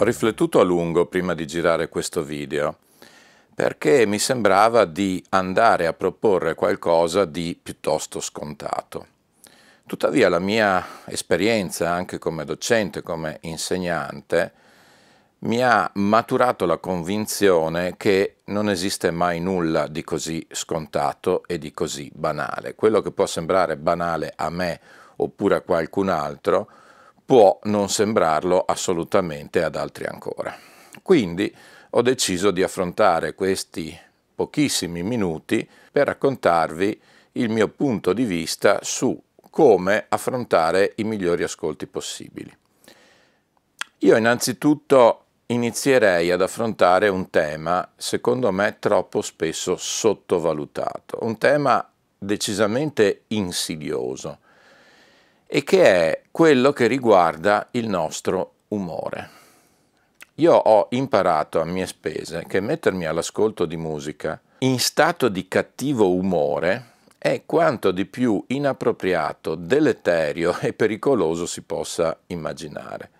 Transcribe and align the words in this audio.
Ho 0.00 0.04
riflettuto 0.04 0.60
a 0.60 0.62
lungo 0.62 1.06
prima 1.06 1.34
di 1.34 1.44
girare 1.44 1.88
questo 1.88 2.22
video 2.22 2.76
perché 3.52 4.06
mi 4.06 4.20
sembrava 4.20 4.84
di 4.84 5.20
andare 5.30 5.88
a 5.88 5.92
proporre 5.92 6.54
qualcosa 6.54 7.24
di 7.24 7.58
piuttosto 7.60 8.20
scontato. 8.20 9.06
Tuttavia 9.86 10.28
la 10.28 10.38
mia 10.38 10.86
esperienza 11.06 11.90
anche 11.90 12.18
come 12.18 12.44
docente, 12.44 13.02
come 13.02 13.38
insegnante, 13.40 14.52
mi 15.40 15.64
ha 15.64 15.90
maturato 15.94 16.64
la 16.64 16.78
convinzione 16.78 17.96
che 17.96 18.36
non 18.44 18.70
esiste 18.70 19.10
mai 19.10 19.40
nulla 19.40 19.88
di 19.88 20.04
così 20.04 20.46
scontato 20.48 21.42
e 21.44 21.58
di 21.58 21.72
così 21.72 22.08
banale. 22.14 22.76
Quello 22.76 23.00
che 23.00 23.10
può 23.10 23.26
sembrare 23.26 23.76
banale 23.76 24.32
a 24.36 24.48
me 24.48 24.80
oppure 25.16 25.56
a 25.56 25.60
qualcun 25.62 26.08
altro, 26.08 26.70
può 27.28 27.58
non 27.64 27.90
sembrarlo 27.90 28.64
assolutamente 28.64 29.62
ad 29.62 29.76
altri 29.76 30.06
ancora. 30.06 30.56
Quindi 31.02 31.54
ho 31.90 32.00
deciso 32.00 32.50
di 32.50 32.62
affrontare 32.62 33.34
questi 33.34 33.94
pochissimi 34.34 35.02
minuti 35.02 35.68
per 35.92 36.06
raccontarvi 36.06 36.98
il 37.32 37.50
mio 37.50 37.68
punto 37.68 38.14
di 38.14 38.24
vista 38.24 38.78
su 38.80 39.22
come 39.50 40.06
affrontare 40.08 40.94
i 40.96 41.04
migliori 41.04 41.42
ascolti 41.42 41.86
possibili. 41.86 42.50
Io 43.98 44.16
innanzitutto 44.16 45.24
inizierei 45.48 46.30
ad 46.30 46.40
affrontare 46.40 47.08
un 47.08 47.28
tema, 47.28 47.92
secondo 47.94 48.50
me, 48.52 48.78
troppo 48.78 49.20
spesso 49.20 49.76
sottovalutato, 49.76 51.18
un 51.20 51.36
tema 51.36 51.86
decisamente 52.16 53.24
insidioso 53.26 54.38
e 55.50 55.64
che 55.64 55.82
è 55.82 56.22
quello 56.30 56.72
che 56.74 56.86
riguarda 56.86 57.68
il 57.70 57.88
nostro 57.88 58.52
umore. 58.68 59.30
Io 60.34 60.52
ho 60.52 60.88
imparato 60.90 61.60
a 61.60 61.64
mie 61.64 61.86
spese 61.86 62.44
che 62.46 62.60
mettermi 62.60 63.06
all'ascolto 63.06 63.64
di 63.64 63.78
musica 63.78 64.38
in 64.58 64.78
stato 64.78 65.28
di 65.28 65.48
cattivo 65.48 66.12
umore 66.12 66.96
è 67.16 67.42
quanto 67.46 67.90
di 67.90 68.04
più 68.04 68.44
inappropriato, 68.48 69.54
deleterio 69.54 70.58
e 70.60 70.72
pericoloso 70.74 71.46
si 71.46 71.62
possa 71.62 72.16
immaginare. 72.26 73.10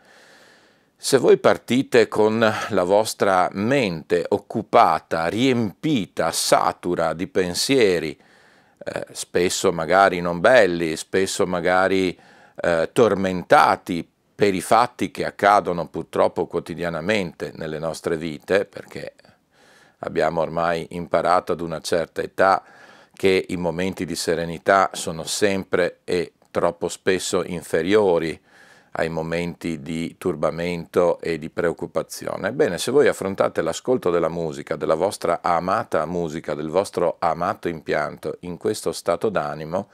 Se 0.97 1.17
voi 1.17 1.39
partite 1.39 2.09
con 2.09 2.39
la 2.41 2.85
vostra 2.85 3.49
mente 3.53 4.25
occupata, 4.29 5.27
riempita, 5.27 6.31
satura 6.33 7.15
di 7.15 7.29
pensieri, 7.29 8.19
eh, 8.85 9.07
spesso 9.13 9.73
magari 9.73 10.21
non 10.21 10.41
belli, 10.41 10.97
spesso 10.97 11.47
magari 11.47 12.19
eh, 12.61 12.91
tormentati 12.93 14.09
per 14.35 14.55
i 14.55 14.61
fatti 14.61 15.11
che 15.11 15.25
accadono 15.25 15.89
purtroppo 15.89 16.47
quotidianamente 16.47 17.53
nelle 17.57 17.79
nostre 17.79 18.17
vite, 18.17 18.65
perché 18.65 19.15
abbiamo 20.01 20.41
ormai 20.41 20.87
imparato 20.91 21.53
ad 21.53 21.61
una 21.61 21.81
certa 21.81 22.23
età 22.23 22.63
che 23.13 23.47
i 23.49 23.57
momenti 23.57 24.05
di 24.05 24.15
serenità 24.15 24.91
sono 24.93 25.25
sempre 25.25 26.01
e 26.05 26.35
troppo 26.53 26.89
spesso 26.89 27.43
inferiori 27.45 28.41
ai 28.93 29.09
momenti 29.09 29.81
di 29.81 30.17
turbamento 30.19 31.21
e 31.21 31.39
di 31.39 31.51
preoccupazione. 31.51 32.49
Ebbene, 32.49 32.79
se 32.79 32.91
voi 32.91 33.09
affrontate 33.09 33.63
l'ascolto 33.63 34.11
della 34.11 34.29
musica, 34.29 34.77
della 34.77 34.95
vostra 34.95 35.41
amata 35.43 36.05
musica, 36.07 36.55
del 36.55 36.69
vostro 36.69 37.17
amato 37.19 37.69
impianto 37.69 38.37
in 38.41 38.57
questo 38.57 38.93
stato 38.93 39.29
d'animo, 39.29 39.89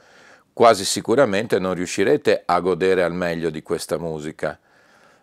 quasi 0.53 0.85
sicuramente 0.85 1.59
non 1.59 1.73
riuscirete 1.73 2.43
a 2.45 2.59
godere 2.59 3.03
al 3.03 3.13
meglio 3.13 3.49
di 3.49 3.61
questa 3.61 3.97
musica, 3.97 4.57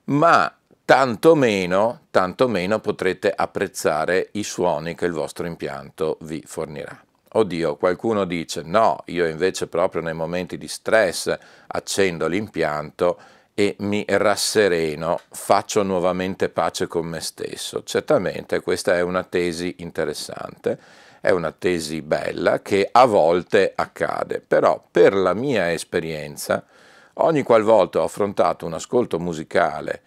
ma 0.04 0.54
tantomeno, 0.84 2.02
tantomeno 2.10 2.80
potrete 2.80 3.32
apprezzare 3.34 4.28
i 4.32 4.42
suoni 4.42 4.94
che 4.94 5.06
il 5.06 5.12
vostro 5.12 5.46
impianto 5.46 6.18
vi 6.22 6.42
fornirà. 6.46 7.02
Oddio, 7.34 7.76
qualcuno 7.76 8.26
dice 8.26 8.60
no, 8.62 8.98
io 9.06 9.26
invece 9.26 9.68
proprio 9.68 10.02
nei 10.02 10.12
momenti 10.12 10.58
di 10.58 10.68
stress 10.68 11.34
accendo 11.68 12.26
l'impianto 12.26 13.18
e 13.54 13.76
mi 13.80 14.04
rassereno, 14.08 15.20
faccio 15.30 15.82
nuovamente 15.82 16.48
pace 16.48 16.86
con 16.86 17.06
me 17.06 17.20
stesso. 17.20 17.82
Certamente 17.84 18.60
questa 18.60 18.96
è 18.96 19.02
una 19.02 19.24
tesi 19.24 19.76
interessante, 19.78 20.78
è 21.20 21.30
una 21.30 21.52
tesi 21.52 22.00
bella 22.02 22.62
che 22.62 22.88
a 22.90 23.04
volte 23.04 23.72
accade, 23.74 24.40
però 24.40 24.82
per 24.90 25.14
la 25.14 25.34
mia 25.34 25.70
esperienza, 25.72 26.64
ogni 27.14 27.42
qualvolta 27.42 28.00
ho 28.00 28.04
affrontato 28.04 28.64
un 28.66 28.72
ascolto 28.72 29.18
musicale 29.18 30.02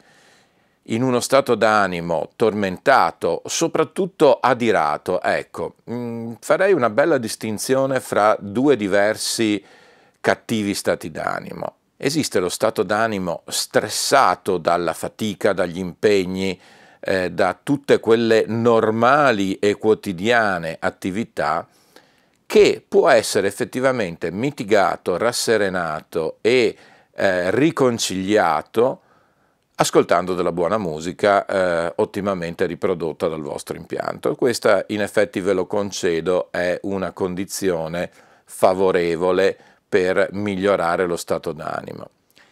in 0.89 1.01
uno 1.01 1.19
stato 1.19 1.55
d'animo 1.55 2.29
tormentato, 2.35 3.41
soprattutto 3.45 4.39
adirato, 4.39 5.21
ecco, 5.21 5.75
mh, 5.85 5.93
mm, 5.95 6.33
farei 6.39 6.73
una 6.73 6.89
bella 6.89 7.17
distinzione 7.17 7.99
fra 7.99 8.35
due 8.39 8.75
diversi 8.75 9.63
cattivi 10.19 10.73
stati 10.73 11.09
d'animo. 11.09 11.75
Esiste 11.97 12.39
lo 12.39 12.49
stato 12.49 12.83
d'animo 12.83 13.43
stressato 13.47 14.57
dalla 14.57 14.93
fatica, 14.93 15.53
dagli 15.53 15.79
impegni, 15.79 16.59
eh, 16.99 17.31
da 17.31 17.57
tutte 17.61 17.99
quelle 17.99 18.45
normali 18.47 19.59
e 19.59 19.75
quotidiane 19.75 20.75
attività 20.79 21.67
che 22.45 22.83
può 22.87 23.09
essere 23.09 23.47
effettivamente 23.47 24.31
mitigato, 24.31 25.17
rasserenato 25.17 26.37
e 26.41 26.75
eh, 27.15 27.51
riconciliato 27.51 29.01
ascoltando 29.75 30.35
della 30.35 30.51
buona 30.51 30.77
musica 30.77 31.45
eh, 31.45 31.93
ottimamente 31.97 32.65
riprodotta 32.65 33.27
dal 33.27 33.41
vostro 33.41 33.75
impianto. 33.77 34.35
Questa 34.35 34.85
in 34.87 35.01
effetti 35.01 35.41
ve 35.41 35.53
lo 35.53 35.65
concedo 35.65 36.49
è 36.51 36.79
una 36.83 37.11
condizione 37.11 38.09
favorevole 38.45 39.57
per 39.95 40.27
migliorare 40.33 41.05
lo 41.05 41.15
stato 41.15 41.53
d'animo. 41.53 42.09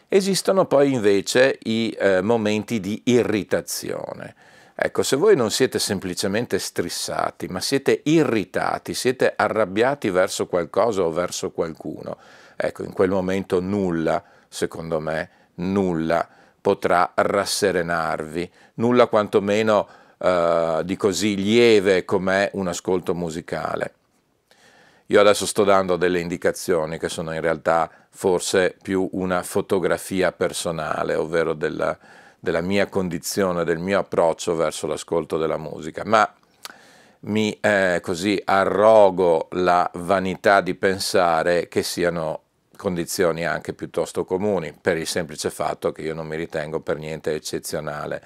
Esistono 0.07 0.63
poi 0.63 0.93
invece 0.93 1.59
i 1.63 1.93
eh, 1.99 2.21
momenti 2.21 2.79
di 2.79 3.01
irritazione. 3.07 4.33
Ecco, 4.73 5.03
se 5.03 5.17
voi 5.17 5.35
non 5.35 5.51
siete 5.51 5.77
semplicemente 5.77 6.57
stressati, 6.57 7.47
ma 7.47 7.59
siete 7.59 7.99
irritati, 8.05 8.93
siete 8.93 9.33
arrabbiati 9.35 10.09
verso 10.09 10.47
qualcosa 10.47 11.01
o 11.01 11.11
verso 11.11 11.51
qualcuno, 11.51 12.15
ecco, 12.55 12.83
in 12.83 12.93
quel 12.93 13.09
momento 13.09 13.59
nulla, 13.59 14.23
secondo 14.47 15.01
me, 15.01 15.29
nulla 15.55 16.25
potrà 16.61 17.11
rasserenarvi, 17.13 18.49
nulla 18.75 19.07
quantomeno 19.07 19.85
eh, 20.17 20.81
di 20.85 20.95
così 20.95 21.35
lieve 21.35 22.05
com'è 22.05 22.51
un 22.53 22.69
ascolto 22.69 23.13
musicale. 23.13 23.95
Io 25.13 25.19
adesso 25.19 25.45
sto 25.45 25.63
dando 25.63 25.95
delle 25.95 26.19
indicazioni 26.19 26.98
che 26.98 27.07
sono 27.07 27.36
in 27.36 27.39
realtà 27.39 27.88
forse 28.10 28.75
più 28.81 29.07
una 29.12 29.44
fotografia 29.44 30.31
personale, 30.31 31.13
ovvero 31.13 31.54
della, 31.54 31.95
della 32.39 32.62
mia 32.62 32.88
condizione, 32.88 33.63
del 33.63 33.77
mio 33.77 34.00
approccio 34.00 34.56
verso 34.56 34.88
l'ascolto 34.88 35.38
della 35.38 35.57
musica, 35.57 36.01
ma 36.04 36.27
mi 37.25 37.56
eh, 37.62 38.00
così 38.01 38.42
arrogo 38.44 39.50
la 39.51 39.88
vanità 39.94 40.62
di 40.62 40.74
pensare 40.74 41.68
che 41.68 41.83
siano 41.83 42.42
condizioni 42.75 43.45
anche 43.45 43.74
piuttosto 43.74 44.25
comuni, 44.25 44.74
per 44.74 44.98
il 44.98 45.06
semplice 45.06 45.51
fatto 45.51 45.92
che 45.92 46.01
io 46.01 46.15
non 46.15 46.25
mi 46.25 46.38
ritengo 46.38 46.80
per 46.80 46.98
niente 46.98 47.36
eccezionale. 47.36 48.19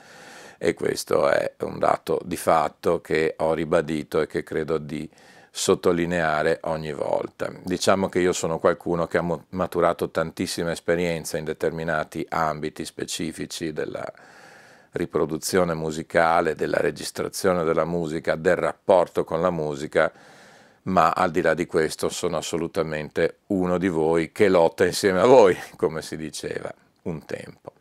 E 0.58 0.74
questo 0.74 1.28
è 1.28 1.52
un 1.64 1.80
dato 1.80 2.22
di 2.24 2.38
fatto 2.38 3.02
che 3.02 3.34
ho 3.40 3.54
ribadito 3.54 4.22
e 4.22 4.28
che 4.28 4.42
credo 4.42 4.78
di 4.78 5.08
sottolineare 5.58 6.60
ogni 6.66 6.94
volta. 6.94 7.52
Diciamo 7.64 8.10
che 8.10 8.20
io 8.20 8.32
sono 8.32 8.60
qualcuno 8.60 9.08
che 9.08 9.18
ha 9.18 9.40
maturato 9.50 10.12
tantissima 10.12 10.72
esperienza 10.72 11.40
in 11.40 11.46
determinati 11.46 12.24
ambiti 12.30 12.86
specifici 12.86 13.74
della 13.74 14.06
riproduzione 14.92 15.74
musicale, 15.74 16.54
della 16.54 16.78
registrazione 16.78 17.64
della 17.64 17.86
musica, 17.86 18.36
del 18.36 18.56
rapporto 18.56 19.24
con 19.24 19.42
la 19.42 19.50
musica, 19.50 20.12
ma 20.84 21.10
al 21.10 21.32
di 21.32 21.42
là 21.42 21.56
di 21.56 21.66
questo 21.66 22.08
sono 22.10 22.38
assolutamente 22.38 23.40
uno 23.48 23.80
di 23.80 23.88
voi 23.88 24.32
che 24.32 24.50
lotta 24.50 24.86
insieme 24.86 25.22
a 25.22 25.26
voi, 25.26 25.58
come 25.76 26.04
si 26.04 26.16
diceva 26.18 26.72
un 27.04 27.26
tempo. 27.26 27.72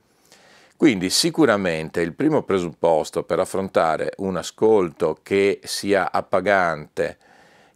Quindi 0.79 1.11
sicuramente 1.11 2.01
il 2.01 2.15
primo 2.15 2.43
presupposto 2.43 3.23
per 3.23 3.39
affrontare 3.39 4.15
un 4.17 4.37
ascolto 4.37 5.19
che 5.23 5.61
sia 5.63 6.11
appagante 6.11 7.19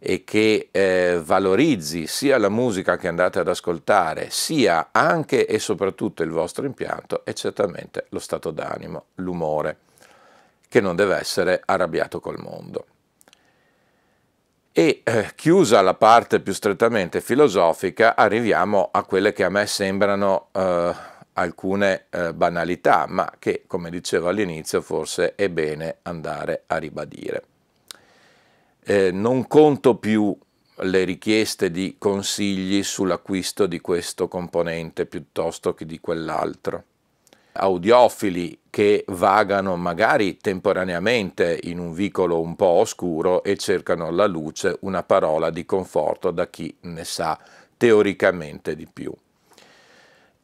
e 0.03 0.23
che 0.23 0.69
eh, 0.71 1.21
valorizzi 1.23 2.07
sia 2.07 2.39
la 2.39 2.49
musica 2.49 2.97
che 2.97 3.07
andate 3.07 3.37
ad 3.37 3.47
ascoltare, 3.47 4.31
sia 4.31 4.89
anche 4.91 5.45
e 5.45 5.59
soprattutto 5.59 6.23
il 6.23 6.31
vostro 6.31 6.65
impianto, 6.65 7.23
è 7.23 7.33
certamente 7.33 8.07
lo 8.09 8.17
stato 8.17 8.49
d'animo, 8.49 9.05
l'umore, 9.15 9.77
che 10.67 10.81
non 10.81 10.95
deve 10.95 11.17
essere 11.17 11.61
arrabbiato 11.63 12.19
col 12.19 12.39
mondo. 12.39 12.85
E 14.71 15.01
eh, 15.03 15.33
chiusa 15.35 15.81
la 15.81 15.93
parte 15.93 16.39
più 16.39 16.53
strettamente 16.53 17.21
filosofica, 17.21 18.15
arriviamo 18.15 18.89
a 18.91 19.03
quelle 19.03 19.33
che 19.33 19.43
a 19.43 19.49
me 19.49 19.67
sembrano 19.67 20.47
eh, 20.51 20.95
alcune 21.33 22.05
eh, 22.09 22.33
banalità, 22.33 23.05
ma 23.07 23.31
che, 23.37 23.65
come 23.67 23.91
dicevo 23.91 24.29
all'inizio, 24.29 24.81
forse 24.81 25.35
è 25.35 25.47
bene 25.49 25.97
andare 26.01 26.63
a 26.65 26.77
ribadire. 26.77 27.43
Eh, 28.83 29.11
non 29.11 29.47
conto 29.47 29.95
più 29.95 30.35
le 30.83 31.03
richieste 31.03 31.69
di 31.69 31.95
consigli 31.99 32.81
sull'acquisto 32.81 33.67
di 33.67 33.79
questo 33.79 34.27
componente 34.27 35.05
piuttosto 35.05 35.73
che 35.73 35.85
di 35.85 35.99
quell'altro. 35.99 36.83
Audiofili 37.53 38.59
che 38.69 39.03
vagano 39.07 39.75
magari 39.75 40.37
temporaneamente 40.37 41.59
in 41.63 41.79
un 41.79 41.93
vicolo 41.93 42.39
un 42.39 42.55
po' 42.55 42.65
oscuro 42.65 43.43
e 43.43 43.57
cercano 43.57 44.07
alla 44.07 44.25
luce 44.25 44.77
una 44.81 45.03
parola 45.03 45.49
di 45.49 45.65
conforto 45.65 46.31
da 46.31 46.47
chi 46.47 46.73
ne 46.81 47.03
sa 47.03 47.37
teoricamente 47.77 48.75
di 48.75 48.87
più. 48.91 49.13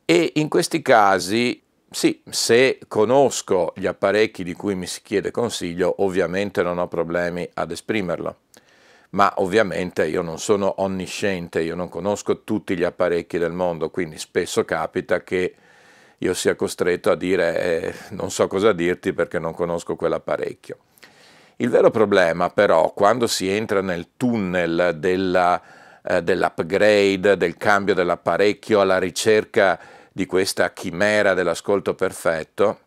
E 0.05 0.31
in 0.35 0.47
questi 0.49 0.81
casi, 0.81 1.61
sì, 1.89 2.21
se 2.29 2.79
conosco 2.87 3.71
gli 3.75 3.87
apparecchi 3.87 4.43
di 4.43 4.53
cui 4.53 4.75
mi 4.75 4.87
si 4.87 5.01
chiede 5.01 5.31
consiglio, 5.31 5.95
ovviamente 5.99 6.61
non 6.61 6.79
ho 6.79 6.87
problemi 6.87 7.49
ad 7.53 7.71
esprimerlo. 7.71 8.39
Ma 9.11 9.33
ovviamente 9.37 10.05
io 10.05 10.21
non 10.21 10.37
sono 10.37 10.81
onnisciente, 10.81 11.61
io 11.61 11.75
non 11.75 11.87
conosco 11.87 12.43
tutti 12.43 12.75
gli 12.75 12.83
apparecchi 12.83 13.37
del 13.37 13.53
mondo, 13.53 13.89
quindi 13.89 14.17
spesso 14.17 14.65
capita 14.65 15.23
che 15.23 15.55
io 16.17 16.33
sia 16.33 16.55
costretto 16.55 17.09
a 17.09 17.15
dire 17.15 17.61
eh, 17.61 17.93
non 18.09 18.31
so 18.31 18.47
cosa 18.47 18.73
dirti 18.73 19.13
perché 19.13 19.39
non 19.39 19.53
conosco 19.53 19.95
quell'apparecchio. 19.95 20.77
Il 21.57 21.69
vero 21.69 21.89
problema 21.89 22.49
però, 22.49 22.91
quando 22.93 23.27
si 23.27 23.49
entra 23.49 23.81
nel 23.81 24.09
tunnel 24.17 24.95
della, 24.97 25.61
eh, 26.03 26.21
dell'upgrade, 26.21 27.37
del 27.37 27.55
cambio 27.55 27.93
dell'apparecchio 27.93 28.81
alla 28.81 28.99
ricerca 28.99 29.79
di 30.17 30.25
questa 30.25 30.73
chimera 30.73 31.35
dell'ascolto 31.35 31.93
perfetto 31.93 32.79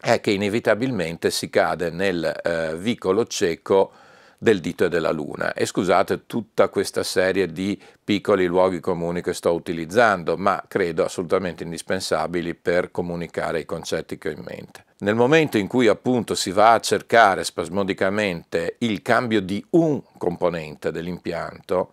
è 0.00 0.20
che 0.20 0.32
inevitabilmente 0.32 1.30
si 1.30 1.50
cade 1.50 1.90
nel 1.90 2.24
eh, 2.24 2.74
vicolo 2.76 3.26
cieco 3.26 3.92
del 4.36 4.58
dito 4.58 4.86
e 4.86 4.88
della 4.88 5.12
luna. 5.12 5.52
E 5.52 5.66
scusate 5.66 6.26
tutta 6.26 6.68
questa 6.68 7.04
serie 7.04 7.52
di 7.52 7.80
piccoli 8.02 8.46
luoghi 8.46 8.80
comuni 8.80 9.22
che 9.22 9.34
sto 9.34 9.52
utilizzando, 9.52 10.36
ma 10.36 10.60
credo 10.66 11.04
assolutamente 11.04 11.62
indispensabili 11.62 12.56
per 12.56 12.90
comunicare 12.90 13.60
i 13.60 13.64
concetti 13.64 14.18
che 14.18 14.30
ho 14.30 14.32
in 14.32 14.42
mente. 14.44 14.84
Nel 14.98 15.14
momento 15.14 15.58
in 15.58 15.68
cui 15.68 15.86
appunto 15.86 16.34
si 16.34 16.50
va 16.50 16.72
a 16.72 16.80
cercare 16.80 17.44
spasmodicamente 17.44 18.74
il 18.78 19.00
cambio 19.02 19.40
di 19.40 19.64
un 19.70 20.02
componente 20.16 20.90
dell'impianto, 20.90 21.92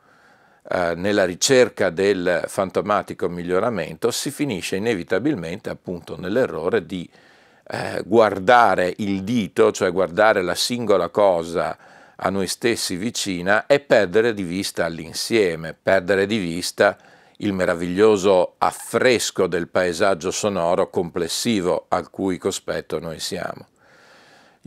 eh, 0.68 0.94
nella 0.96 1.26
ricerca 1.26 1.92
del 1.92 2.44
fantomatico 2.48 3.30
miglioramento 3.30 4.10
si 4.10 4.32
finisce 4.32 4.76
inevitabilmente 4.76 5.70
appunto 5.70 6.18
nell'errore 6.18 6.86
di 6.86 7.08
eh, 7.68 8.02
guardare 8.06 8.94
il 8.98 9.24
dito, 9.24 9.72
cioè 9.72 9.92
guardare 9.92 10.42
la 10.42 10.56
singola 10.56 11.10
cosa 11.10 11.78
a 12.16 12.30
noi 12.30 12.48
stessi 12.48 12.96
vicina 12.96 13.68
e 13.68 13.80
perdere 13.80 14.34
di 14.34 14.44
vista 14.44 14.88
l'insieme, 14.88 15.76
perdere 15.80 16.26
di 16.26 16.38
vista 16.38 16.98
il 17.38 17.54
meraviglioso 17.54 18.56
affresco 18.58 19.48
del 19.48 19.68
paesaggio 19.68 20.32
sonoro 20.32 20.90
complessivo 20.90 21.86
al 21.90 22.10
cui 22.10 22.38
cospetto 22.38 23.00
noi 23.00 23.20
siamo. 23.20 23.68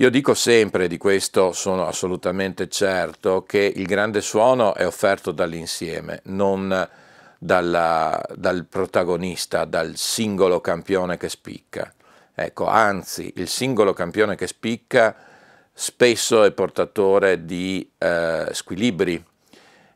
Io 0.01 0.11
dico 0.11 0.33
sempre, 0.33 0.87
di 0.87 0.97
questo 0.97 1.51
sono 1.51 1.85
assolutamente 1.85 2.69
certo, 2.69 3.43
che 3.43 3.73
il 3.75 3.85
grande 3.85 4.21
suono 4.21 4.77
è 4.77 4.87
offerto 4.87 5.33
dall'insieme, 5.33 6.21
non 6.27 6.89
dalla, 7.37 8.25
dal 8.37 8.65
protagonista, 8.67 9.65
dal 9.65 9.97
singolo 9.97 10.61
campione 10.61 11.17
che 11.17 11.29
spicca. 11.29 11.93
Ecco, 12.33 12.69
anzi, 12.69 13.33
il 13.39 13.49
singolo 13.49 13.93
campione 13.93 14.37
che 14.37 14.47
spicca 14.47 15.17
spesso 15.73 16.45
è 16.45 16.53
portatore 16.53 17.45
di 17.45 17.91
eh, 17.99 18.51
squilibri, 18.53 19.21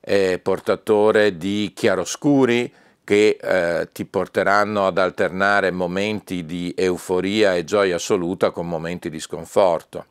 è 0.00 0.40
portatore 0.43 1.37
di 1.37 1.70
chiaroscuri, 1.72 2.75
che 3.04 3.38
eh, 3.40 3.88
ti 3.93 4.04
porteranno 4.04 4.87
ad 4.87 4.99
alternare 4.99 5.70
momenti 5.70 6.44
di 6.44 6.72
euforia 6.76 7.54
e 7.54 7.64
gioia 7.64 7.96
assoluta 7.96 8.50
con 8.50 8.69
momenti 8.69 9.10
di 9.10 9.20
sconforto. 9.20 10.06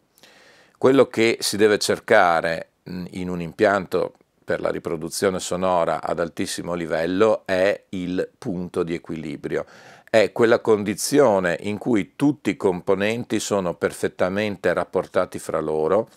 Quello 0.77 1.07
che 1.07 1.37
si 1.39 1.57
deve 1.57 1.77
cercare 1.77 2.69
in 3.11 3.29
un 3.29 3.41
impianto 3.41 4.13
per 4.43 4.59
la 4.59 4.69
riproduzione 4.69 5.39
sonora 5.39 6.01
ad 6.01 6.19
altissimo 6.19 6.73
livello 6.73 7.43
è 7.45 7.83
il 7.89 8.27
punto 8.37 8.83
di 8.83 8.95
equilibrio, 8.95 9.65
è 10.09 10.31
quella 10.31 10.59
condizione 10.59 11.57
in 11.61 11.77
cui 11.77 12.13
tutti 12.15 12.49
i 12.49 12.57
componenti 12.57 13.39
sono 13.39 13.75
perfettamente 13.75 14.73
rapportati 14.73 15.39
fra 15.39 15.61
loro 15.61 16.09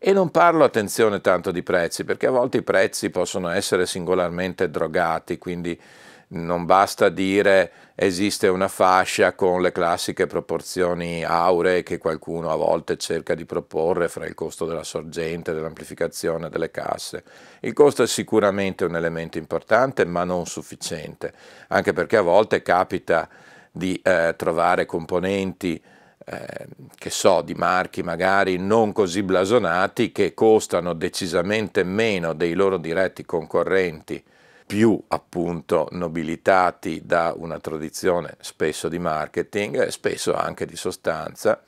e 0.00 0.12
non 0.12 0.30
parlo, 0.30 0.64
attenzione, 0.64 1.20
tanto 1.20 1.50
di 1.50 1.62
prezzi, 1.62 2.04
perché 2.04 2.26
a 2.26 2.30
volte 2.30 2.58
i 2.58 2.62
prezzi 2.62 3.10
possono 3.10 3.48
essere 3.48 3.84
singolarmente 3.84 4.70
drogati, 4.70 5.38
quindi 5.38 5.80
non 6.28 6.66
basta 6.66 7.08
dire 7.08 7.72
esiste 7.94 8.48
una 8.48 8.68
fascia 8.68 9.32
con 9.32 9.62
le 9.62 9.72
classiche 9.72 10.26
proporzioni 10.26 11.24
auree 11.24 11.82
che 11.82 11.98
qualcuno 11.98 12.50
a 12.50 12.56
volte 12.56 12.96
cerca 12.98 13.34
di 13.34 13.46
proporre 13.46 14.08
fra 14.08 14.26
il 14.26 14.34
costo 14.34 14.66
della 14.66 14.84
sorgente, 14.84 15.54
dell'amplificazione 15.54 16.50
delle 16.50 16.70
casse. 16.70 17.24
Il 17.60 17.72
costo 17.72 18.02
è 18.02 18.06
sicuramente 18.06 18.84
un 18.84 18.94
elemento 18.94 19.38
importante 19.38 20.04
ma 20.04 20.24
non 20.24 20.46
sufficiente, 20.46 21.32
anche 21.68 21.92
perché 21.92 22.18
a 22.18 22.22
volte 22.22 22.62
capita 22.62 23.28
di 23.70 23.98
eh, 24.02 24.34
trovare 24.36 24.86
componenti 24.86 25.80
eh, 26.26 26.66
che 26.94 27.10
so, 27.10 27.40
di 27.40 27.54
marchi 27.54 28.02
magari 28.02 28.58
non 28.58 28.92
così 28.92 29.22
blasonati 29.22 30.12
che 30.12 30.34
costano 30.34 30.92
decisamente 30.92 31.84
meno 31.84 32.34
dei 32.34 32.52
loro 32.52 32.76
diretti 32.76 33.24
concorrenti 33.24 34.22
più 34.68 35.02
appunto 35.08 35.88
nobilitati 35.92 37.00
da 37.02 37.32
una 37.34 37.58
tradizione 37.58 38.36
spesso 38.40 38.90
di 38.90 38.98
marketing 38.98 39.86
spesso 39.86 40.34
anche 40.34 40.66
di 40.66 40.76
sostanza, 40.76 41.62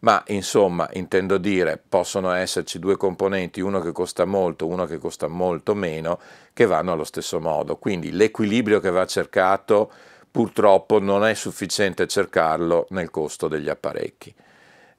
ma 0.00 0.22
insomma 0.28 0.88
intendo 0.94 1.36
dire 1.36 1.76
possono 1.76 2.32
esserci 2.32 2.78
due 2.78 2.96
componenti, 2.96 3.60
uno 3.60 3.80
che 3.80 3.92
costa 3.92 4.24
molto, 4.24 4.66
uno 4.66 4.86
che 4.86 4.96
costa 4.96 5.26
molto 5.28 5.74
meno, 5.74 6.18
che 6.54 6.64
vanno 6.64 6.92
allo 6.92 7.04
stesso 7.04 7.38
modo. 7.38 7.76
Quindi 7.76 8.12
l'equilibrio 8.12 8.80
che 8.80 8.90
va 8.90 9.04
cercato 9.04 9.92
purtroppo 10.30 11.00
non 11.00 11.26
è 11.26 11.34
sufficiente 11.34 12.06
cercarlo 12.06 12.86
nel 12.90 13.10
costo 13.10 13.46
degli 13.46 13.68
apparecchi. 13.68 14.34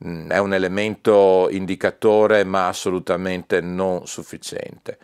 Mm, 0.05 0.29
è 0.29 0.37
un 0.37 0.53
elemento 0.53 1.47
indicatore 1.49 2.43
ma 2.43 2.67
assolutamente 2.67 3.59
non 3.59 4.05
sufficiente 4.05 4.99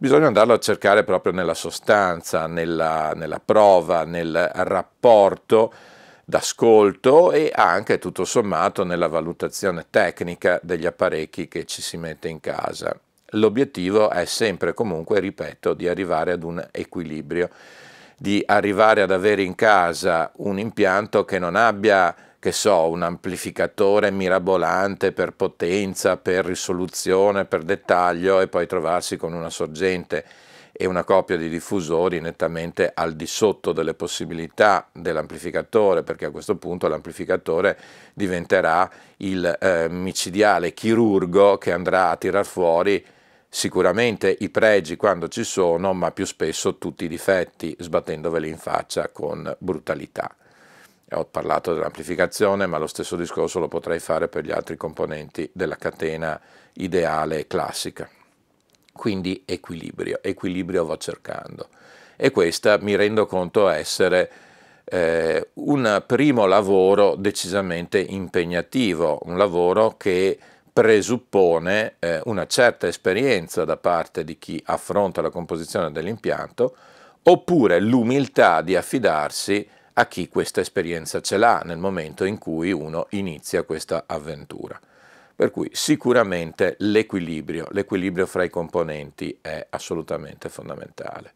bisogna 0.00 0.28
andarlo 0.28 0.54
a 0.54 0.58
cercare 0.58 1.04
proprio 1.04 1.30
nella 1.30 1.52
sostanza, 1.52 2.46
nella, 2.46 3.12
nella 3.14 3.38
prova, 3.38 4.04
nel 4.04 4.50
rapporto 4.54 5.70
d'ascolto 6.24 7.32
e 7.32 7.52
anche 7.54 7.98
tutto 7.98 8.24
sommato 8.24 8.82
nella 8.82 9.08
valutazione 9.08 9.84
tecnica 9.90 10.58
degli 10.62 10.86
apparecchi 10.86 11.48
che 11.48 11.66
ci 11.66 11.82
si 11.82 11.98
mette 11.98 12.28
in 12.28 12.40
casa. 12.40 12.98
L'obiettivo 13.32 14.08
è 14.08 14.24
sempre 14.24 14.72
comunque, 14.72 15.20
ripeto, 15.20 15.74
di 15.74 15.86
arrivare 15.86 16.32
ad 16.32 16.44
un 16.44 16.66
equilibrio, 16.70 17.50
di 18.16 18.42
arrivare 18.46 19.02
ad 19.02 19.10
avere 19.10 19.42
in 19.42 19.54
casa 19.54 20.32
un 20.36 20.58
impianto 20.58 21.26
che 21.26 21.38
non 21.38 21.56
abbia 21.56 22.16
che 22.40 22.52
so, 22.52 22.88
un 22.88 23.02
amplificatore 23.02 24.10
mirabolante 24.10 25.12
per 25.12 25.34
potenza, 25.34 26.16
per 26.16 26.46
risoluzione, 26.46 27.44
per 27.44 27.62
dettaglio 27.62 28.40
e 28.40 28.48
poi 28.48 28.66
trovarsi 28.66 29.18
con 29.18 29.34
una 29.34 29.50
sorgente 29.50 30.24
e 30.72 30.86
una 30.86 31.04
coppia 31.04 31.36
di 31.36 31.50
diffusori 31.50 32.18
nettamente 32.18 32.90
al 32.94 33.12
di 33.12 33.26
sotto 33.26 33.72
delle 33.72 33.92
possibilità 33.92 34.88
dell'amplificatore, 34.90 36.02
perché 36.02 36.24
a 36.24 36.30
questo 36.30 36.56
punto 36.56 36.88
l'amplificatore 36.88 37.78
diventerà 38.14 38.90
il 39.18 39.58
eh, 39.60 39.88
micidiale 39.90 40.72
chirurgo 40.72 41.58
che 41.58 41.72
andrà 41.72 42.08
a 42.08 42.16
tirar 42.16 42.46
fuori 42.46 43.04
sicuramente 43.50 44.34
i 44.40 44.48
pregi 44.48 44.96
quando 44.96 45.28
ci 45.28 45.44
sono, 45.44 45.92
ma 45.92 46.10
più 46.12 46.24
spesso 46.24 46.78
tutti 46.78 47.04
i 47.04 47.08
difetti, 47.08 47.76
sbattendoveli 47.78 48.48
in 48.48 48.56
faccia 48.56 49.10
con 49.10 49.54
brutalità. 49.58 50.34
Ho 51.12 51.24
parlato 51.24 51.74
dell'amplificazione, 51.74 52.66
ma 52.66 52.78
lo 52.78 52.86
stesso 52.86 53.16
discorso 53.16 53.58
lo 53.58 53.66
potrei 53.66 53.98
fare 53.98 54.28
per 54.28 54.44
gli 54.44 54.52
altri 54.52 54.76
componenti 54.76 55.50
della 55.52 55.76
catena 55.76 56.40
ideale 56.74 57.48
classica. 57.48 58.08
Quindi 58.92 59.42
equilibrio, 59.44 60.20
equilibrio 60.22 60.84
vo 60.84 60.96
cercando. 60.96 61.68
E 62.16 62.30
questa 62.30 62.78
mi 62.80 62.94
rendo 62.94 63.26
conto 63.26 63.68
essere 63.68 64.30
eh, 64.84 65.48
un 65.54 66.02
primo 66.06 66.46
lavoro 66.46 67.16
decisamente 67.16 67.98
impegnativo, 67.98 69.20
un 69.22 69.36
lavoro 69.36 69.96
che 69.96 70.38
presuppone 70.72 71.96
eh, 71.98 72.20
una 72.24 72.46
certa 72.46 72.86
esperienza 72.86 73.64
da 73.64 73.76
parte 73.76 74.22
di 74.22 74.38
chi 74.38 74.62
affronta 74.66 75.20
la 75.20 75.30
composizione 75.30 75.90
dell'impianto, 75.90 76.76
oppure 77.22 77.80
l'umiltà 77.80 78.62
di 78.62 78.76
affidarsi 78.76 79.68
a 79.94 80.06
chi 80.06 80.28
questa 80.28 80.60
esperienza 80.60 81.20
ce 81.20 81.36
l'ha 81.36 81.62
nel 81.64 81.78
momento 81.78 82.24
in 82.24 82.38
cui 82.38 82.72
uno 82.72 83.06
inizia 83.10 83.62
questa 83.62 84.04
avventura. 84.06 84.78
Per 85.34 85.50
cui 85.50 85.70
sicuramente 85.72 86.76
l'equilibrio, 86.80 87.66
l'equilibrio 87.70 88.26
fra 88.26 88.44
i 88.44 88.50
componenti 88.50 89.38
è 89.40 89.66
assolutamente 89.70 90.48
fondamentale. 90.48 91.32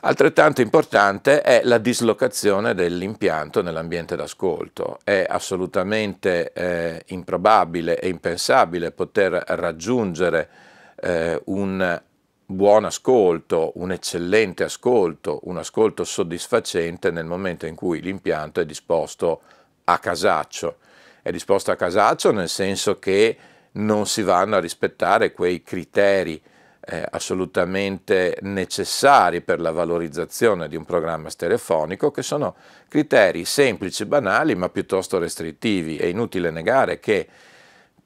Altrettanto 0.00 0.60
importante 0.60 1.40
è 1.40 1.62
la 1.64 1.78
dislocazione 1.78 2.74
dell'impianto 2.74 3.62
nell'ambiente 3.62 4.14
d'ascolto. 4.14 4.98
È 5.02 5.26
assolutamente 5.28 6.52
eh, 6.52 7.02
improbabile 7.08 7.98
e 7.98 8.08
impensabile 8.08 8.92
poter 8.92 9.32
raggiungere 9.46 10.48
eh, 10.96 11.40
un 11.46 12.00
buon 12.46 12.84
ascolto, 12.84 13.72
un 13.74 13.90
eccellente 13.90 14.62
ascolto, 14.64 15.40
un 15.44 15.58
ascolto 15.58 16.04
soddisfacente 16.04 17.10
nel 17.10 17.26
momento 17.26 17.66
in 17.66 17.74
cui 17.74 18.00
l'impianto 18.00 18.60
è 18.60 18.64
disposto 18.64 19.40
a 19.84 19.98
casaccio. 19.98 20.76
È 21.22 21.32
disposto 21.32 21.72
a 21.72 21.76
casaccio 21.76 22.30
nel 22.30 22.48
senso 22.48 23.00
che 23.00 23.36
non 23.72 24.06
si 24.06 24.22
vanno 24.22 24.56
a 24.56 24.60
rispettare 24.60 25.32
quei 25.32 25.62
criteri 25.62 26.40
eh, 26.88 27.04
assolutamente 27.10 28.38
necessari 28.42 29.40
per 29.40 29.60
la 29.60 29.72
valorizzazione 29.72 30.68
di 30.68 30.76
un 30.76 30.84
programma 30.84 31.30
stereofonico, 31.30 32.12
che 32.12 32.22
sono 32.22 32.54
criteri 32.86 33.44
semplici, 33.44 34.04
banali, 34.04 34.54
ma 34.54 34.68
piuttosto 34.68 35.18
restrittivi. 35.18 35.96
È 35.96 36.06
inutile 36.06 36.52
negare 36.52 37.00
che 37.00 37.26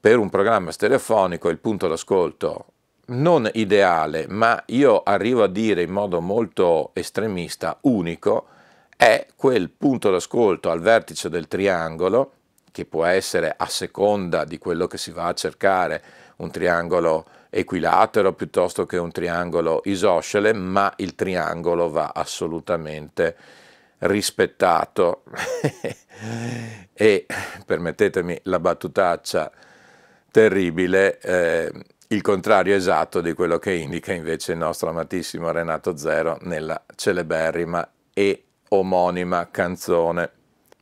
per 0.00 0.18
un 0.18 0.30
programma 0.30 0.72
stereofonico 0.72 1.50
il 1.50 1.58
punto 1.58 1.88
d'ascolto 1.88 2.66
non 3.10 3.48
ideale, 3.54 4.26
ma 4.28 4.62
io 4.66 5.02
arrivo 5.02 5.42
a 5.44 5.48
dire 5.48 5.82
in 5.82 5.90
modo 5.90 6.20
molto 6.20 6.90
estremista, 6.94 7.78
unico, 7.82 8.46
è 8.96 9.26
quel 9.36 9.70
punto 9.70 10.10
d'ascolto 10.10 10.70
al 10.70 10.80
vertice 10.80 11.28
del 11.28 11.48
triangolo, 11.48 12.32
che 12.72 12.84
può 12.84 13.04
essere 13.04 13.54
a 13.56 13.66
seconda 13.66 14.44
di 14.44 14.58
quello 14.58 14.86
che 14.86 14.98
si 14.98 15.10
va 15.10 15.26
a 15.26 15.34
cercare, 15.34 16.02
un 16.36 16.50
triangolo 16.50 17.26
equilatero 17.50 18.32
piuttosto 18.32 18.86
che 18.86 18.96
un 18.96 19.10
triangolo 19.10 19.82
isoscele, 19.84 20.52
ma 20.52 20.92
il 20.96 21.14
triangolo 21.14 21.90
va 21.90 22.12
assolutamente 22.14 23.36
rispettato. 23.98 25.22
E 27.00 27.24
permettetemi 27.64 28.38
la 28.42 28.60
battutaccia 28.60 29.50
terribile, 30.30 31.18
eh, 31.20 31.72
il 32.12 32.22
contrario 32.22 32.74
esatto 32.74 33.20
di 33.20 33.34
quello 33.34 33.58
che 33.60 33.72
indica 33.72 34.12
invece 34.12 34.52
il 34.52 34.58
nostro 34.58 34.88
amatissimo 34.88 35.52
Renato 35.52 35.96
Zero 35.96 36.38
nella 36.42 36.82
celeberrima 36.96 37.88
e 38.12 38.46
omonima 38.70 39.48
canzone. 39.48 40.30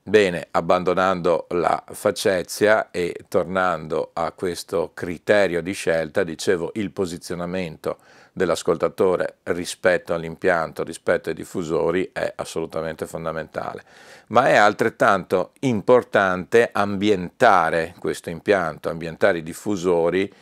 Bene, 0.03 0.49
abbandonando 0.53 1.47
la 1.51 1.85
facezia 1.93 2.91
e 2.91 3.27
tornando 3.29 4.13
a 4.15 4.33
questo 4.33 4.93
criterio 4.95 5.61
di 5.61 5.73
scelta, 5.73 6.23
dicevo 6.23 6.71
il 6.77 6.93
posizionamento 6.93 7.99
dell'ascoltatore 8.33 9.37
rispetto 9.43 10.15
all'impianto, 10.15 10.83
rispetto 10.83 11.29
ai 11.29 11.35
diffusori 11.35 12.09
è 12.11 12.33
assolutamente 12.37 13.07
fondamentale, 13.07 13.85
ma 14.29 14.49
è 14.49 14.57
altrettanto 14.57 15.53
importante 15.61 16.71
ambientare 16.73 17.95
questo 17.99 18.31
impianto, 18.31 18.89
ambientare 18.89 19.39
i 19.39 19.43
diffusori 19.43 20.33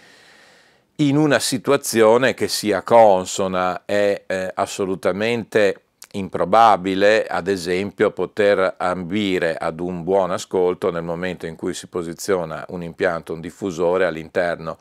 in 0.97 1.17
una 1.17 1.39
situazione 1.39 2.33
che 2.33 2.49
sia 2.49 2.83
consona, 2.83 3.85
è 3.85 4.25
eh, 4.27 4.51
assolutamente 4.55 5.83
improbabile, 6.13 7.27
ad 7.27 7.49
esempio, 7.49 8.13
poter 8.13 8.77
ambire 8.79 9.57
ad 9.57 9.81
un 9.81 10.05
buon 10.05 10.31
ascolto 10.31 10.91
nel 10.91 11.03
momento 11.03 11.45
in 11.45 11.57
cui 11.57 11.75
si 11.75 11.89
posiziona 11.89 12.65
un 12.69 12.83
impianto, 12.83 13.35
un 13.35 13.41
diffusore 13.41 14.07
all'interno 14.07 14.79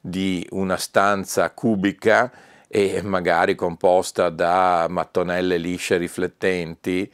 di 0.00 0.46
una 0.50 0.76
stanza 0.76 1.50
cubica 1.52 2.30
e 2.68 3.00
magari 3.02 3.54
composta 3.54 4.28
da 4.28 4.86
mattonelle 4.90 5.56
lisce 5.56 5.96
riflettenti 5.96 7.10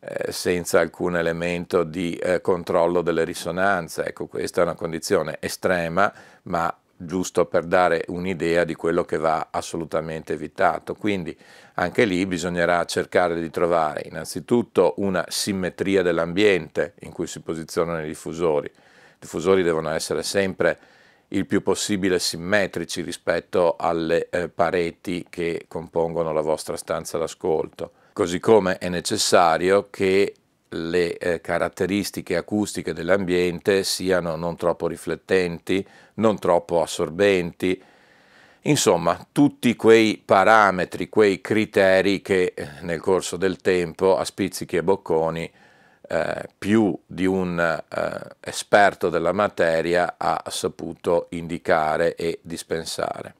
eh, 0.00 0.30
senza 0.30 0.80
alcun 0.80 1.16
elemento 1.16 1.84
di 1.84 2.14
eh, 2.16 2.42
controllo 2.42 3.00
delle 3.00 3.24
risonanze. 3.24 4.04
Ecco, 4.04 4.26
questa 4.26 4.60
è 4.60 4.64
una 4.64 4.74
condizione 4.74 5.38
estrema, 5.40 6.12
ma 6.42 6.74
giusto 6.96 7.46
per 7.46 7.64
dare 7.64 8.04
un'idea 8.08 8.64
di 8.64 8.74
quello 8.74 9.04
che 9.04 9.18
va 9.18 9.48
assolutamente 9.50 10.32
evitato. 10.32 10.94
Quindi 10.94 11.36
anche 11.74 12.04
lì 12.04 12.24
bisognerà 12.26 12.84
cercare 12.84 13.40
di 13.40 13.50
trovare 13.50 14.02
innanzitutto 14.06 14.94
una 14.98 15.24
simmetria 15.28 16.02
dell'ambiente 16.02 16.94
in 17.00 17.12
cui 17.12 17.26
si 17.26 17.40
posizionano 17.40 18.02
i 18.02 18.06
diffusori. 18.06 18.66
I 18.66 19.16
diffusori 19.18 19.62
devono 19.62 19.90
essere 19.90 20.22
sempre 20.22 20.78
il 21.28 21.46
più 21.46 21.62
possibile 21.62 22.18
simmetrici 22.18 23.02
rispetto 23.02 23.76
alle 23.76 24.28
eh, 24.30 24.48
pareti 24.48 25.26
che 25.28 25.64
compongono 25.68 26.32
la 26.32 26.42
vostra 26.42 26.76
stanza 26.76 27.18
d'ascolto. 27.18 27.92
Così 28.12 28.38
come 28.38 28.78
è 28.78 28.88
necessario 28.88 29.88
che 29.90 30.34
le 30.68 31.16
eh, 31.18 31.40
caratteristiche 31.40 32.36
acustiche 32.36 32.92
dell'ambiente 32.92 33.84
siano 33.84 34.36
non 34.36 34.56
troppo 34.56 34.86
riflettenti, 34.86 35.86
non 36.14 36.38
troppo 36.38 36.82
assorbenti, 36.82 37.82
insomma 38.62 39.26
tutti 39.32 39.74
quei 39.76 40.22
parametri, 40.24 41.08
quei 41.08 41.40
criteri 41.40 42.22
che 42.22 42.52
eh, 42.54 42.68
nel 42.80 43.00
corso 43.00 43.36
del 43.36 43.58
tempo 43.58 44.16
a 44.16 44.24
spizzichi 44.24 44.76
e 44.76 44.82
bocconi 44.82 45.50
eh, 46.06 46.48
più 46.58 46.96
di 47.06 47.26
un 47.26 47.58
eh, 47.58 48.36
esperto 48.40 49.08
della 49.08 49.32
materia 49.32 50.14
ha 50.18 50.42
saputo 50.48 51.26
indicare 51.30 52.14
e 52.14 52.40
dispensare. 52.42 53.34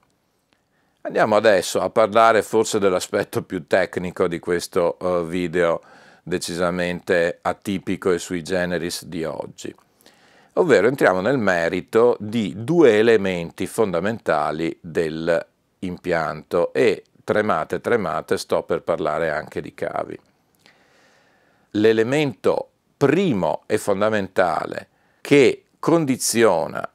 Andiamo 1.03 1.37
adesso 1.37 1.83
a 1.83 1.91
parlare 1.91 2.41
forse 2.41 2.79
dell'aspetto 2.79 3.43
più 3.43 3.67
tecnico 3.67 4.27
di 4.27 4.39
questo 4.39 4.97
uh, 4.99 5.23
video 5.23 5.83
decisamente 6.23 7.41
atipico 7.43 8.11
e 8.11 8.19
sui 8.19 8.43
generis 8.43 9.05
di 9.05 9.23
oggi. 9.23 9.84
Ovvero 10.57 10.87
entriamo 10.87 11.21
nel 11.21 11.39
merito 11.39 12.17
di 12.21 12.55
due 12.57 12.99
elementi 12.99 13.67
fondamentali 13.67 14.77
dell'impianto 14.81 16.73
e 16.73 17.03
tremate, 17.25 17.81
tremate, 17.81 18.39
sto 18.39 18.63
per 18.63 18.83
parlare 18.83 19.31
anche 19.31 19.61
di 19.61 19.75
cavi. 19.75 20.17
L'elemento 21.71 22.71
primo 22.97 23.65
e 23.67 23.79
fondamentale 23.79 24.89
che 25.21 25.65
condiziona 25.81 26.89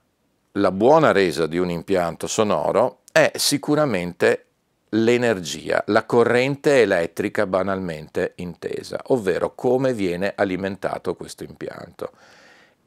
la 0.53 0.71
buona 0.71 1.11
resa 1.11 1.45
di 1.45 1.57
un 1.57 1.69
impianto 1.69 2.27
sonoro 2.27 3.01
è 3.11 3.31
sicuramente 3.35 4.45
l'energia, 4.91 5.83
la 5.87 6.05
corrente 6.05 6.81
elettrica 6.81 7.45
banalmente 7.45 8.33
intesa, 8.37 9.01
ovvero 9.07 9.53
come 9.53 9.93
viene 9.93 10.31
alimentato 10.35 11.15
questo 11.15 11.43
impianto. 11.43 12.11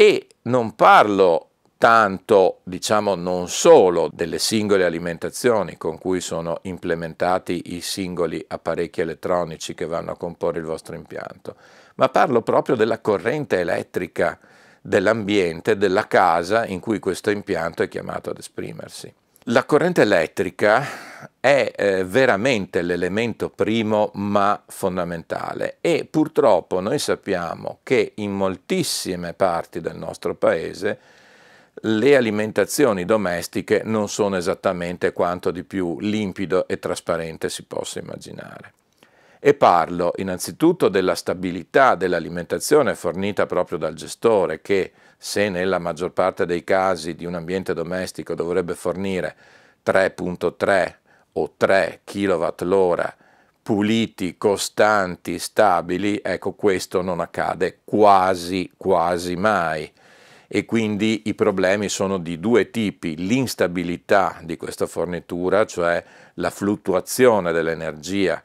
E 0.02 0.26
non 0.42 0.74
parlo 0.74 1.50
tanto 1.78 2.58
diciamo 2.64 3.14
non 3.14 3.46
solo 3.48 4.10
delle 4.12 4.40
singole 4.40 4.84
alimentazioni 4.84 5.76
con 5.76 5.96
cui 5.98 6.20
sono 6.20 6.58
implementati 6.62 7.76
i 7.76 7.80
singoli 7.82 8.44
apparecchi 8.48 9.00
elettronici 9.00 9.74
che 9.74 9.86
vanno 9.86 10.10
a 10.10 10.16
comporre 10.16 10.58
il 10.58 10.64
vostro 10.64 10.96
impianto, 10.96 11.54
ma 11.94 12.08
parlo 12.08 12.42
proprio 12.42 12.74
della 12.74 12.98
corrente 13.00 13.60
elettrica 13.60 14.40
dell'ambiente, 14.80 15.76
della 15.76 16.08
casa 16.08 16.66
in 16.66 16.80
cui 16.80 16.98
questo 16.98 17.30
impianto 17.30 17.84
è 17.84 17.88
chiamato 17.88 18.30
ad 18.30 18.38
esprimersi. 18.38 19.14
La 19.46 19.64
corrente 19.64 20.02
elettrica 20.02 20.86
è 21.40 21.72
eh, 21.74 22.04
veramente 22.04 22.80
l'elemento 22.80 23.50
primo 23.50 24.12
ma 24.14 24.62
fondamentale 24.68 25.78
e 25.80 26.06
purtroppo 26.08 26.78
noi 26.78 27.00
sappiamo 27.00 27.80
che 27.82 28.12
in 28.16 28.30
moltissime 28.30 29.32
parti 29.32 29.80
del 29.80 29.96
nostro 29.96 30.36
paese 30.36 30.98
le 31.74 32.14
alimentazioni 32.14 33.04
domestiche 33.04 33.82
non 33.84 34.08
sono 34.08 34.36
esattamente 34.36 35.12
quanto 35.12 35.50
di 35.50 35.64
più 35.64 35.98
limpido 35.98 36.68
e 36.68 36.78
trasparente 36.78 37.48
si 37.48 37.64
possa 37.64 37.98
immaginare. 37.98 38.72
E 39.44 39.54
parlo 39.54 40.12
innanzitutto 40.18 40.88
della 40.88 41.16
stabilità 41.16 41.96
dell'alimentazione 41.96 42.94
fornita 42.94 43.44
proprio 43.44 43.76
dal 43.76 43.94
gestore 43.94 44.60
che 44.60 44.92
se 45.18 45.48
nella 45.48 45.80
maggior 45.80 46.12
parte 46.12 46.46
dei 46.46 46.62
casi 46.62 47.16
di 47.16 47.24
un 47.24 47.34
ambiente 47.34 47.74
domestico 47.74 48.36
dovrebbe 48.36 48.76
fornire 48.76 49.34
3.3 49.84 50.94
o 51.32 51.54
3 51.56 52.00
kW 52.04 52.46
l'ora 52.58 53.16
puliti, 53.60 54.36
costanti, 54.38 55.40
stabili, 55.40 56.20
ecco 56.22 56.52
questo 56.52 57.02
non 57.02 57.18
accade 57.18 57.80
quasi, 57.82 58.70
quasi 58.76 59.34
mai. 59.34 59.90
E 60.46 60.64
quindi 60.64 61.22
i 61.24 61.34
problemi 61.34 61.88
sono 61.88 62.18
di 62.18 62.38
due 62.38 62.70
tipi, 62.70 63.16
l'instabilità 63.16 64.38
di 64.42 64.56
questa 64.56 64.86
fornitura, 64.86 65.66
cioè 65.66 66.04
la 66.34 66.50
fluttuazione 66.50 67.50
dell'energia 67.50 68.40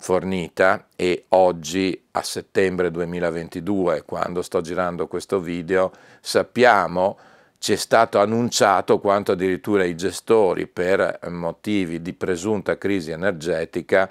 fornita 0.00 0.86
e 0.96 1.26
oggi 1.28 2.06
a 2.12 2.22
settembre 2.22 2.90
2022, 2.90 4.02
quando 4.04 4.42
sto 4.42 4.60
girando 4.62 5.06
questo 5.06 5.40
video, 5.40 5.92
sappiamo 6.20 7.18
ci 7.58 7.74
è 7.74 7.76
stato 7.76 8.18
annunciato 8.18 8.98
quanto 8.98 9.32
addirittura 9.32 9.84
i 9.84 9.94
gestori 9.94 10.66
per 10.66 11.18
motivi 11.28 12.00
di 12.00 12.14
presunta 12.14 12.78
crisi 12.78 13.10
energetica 13.10 14.08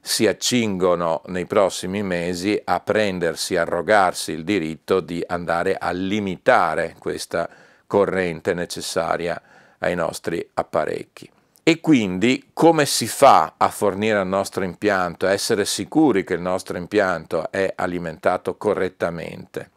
si 0.00 0.26
accingono 0.26 1.22
nei 1.26 1.46
prossimi 1.46 2.02
mesi 2.02 2.60
a 2.64 2.80
prendersi, 2.80 3.56
arrogarsi 3.56 4.32
il 4.32 4.42
diritto 4.42 4.98
di 4.98 5.22
andare 5.24 5.76
a 5.76 5.92
limitare 5.92 6.96
questa 6.98 7.48
corrente 7.86 8.52
necessaria 8.54 9.40
ai 9.78 9.94
nostri 9.94 10.46
apparecchi. 10.54 11.37
E 11.68 11.82
quindi 11.82 12.48
come 12.54 12.86
si 12.86 13.06
fa 13.06 13.56
a 13.58 13.68
fornire 13.68 14.16
al 14.16 14.26
nostro 14.26 14.64
impianto, 14.64 15.26
a 15.26 15.32
essere 15.32 15.66
sicuri 15.66 16.24
che 16.24 16.32
il 16.32 16.40
nostro 16.40 16.78
impianto 16.78 17.50
è 17.52 17.70
alimentato 17.76 18.56
correttamente? 18.56 19.70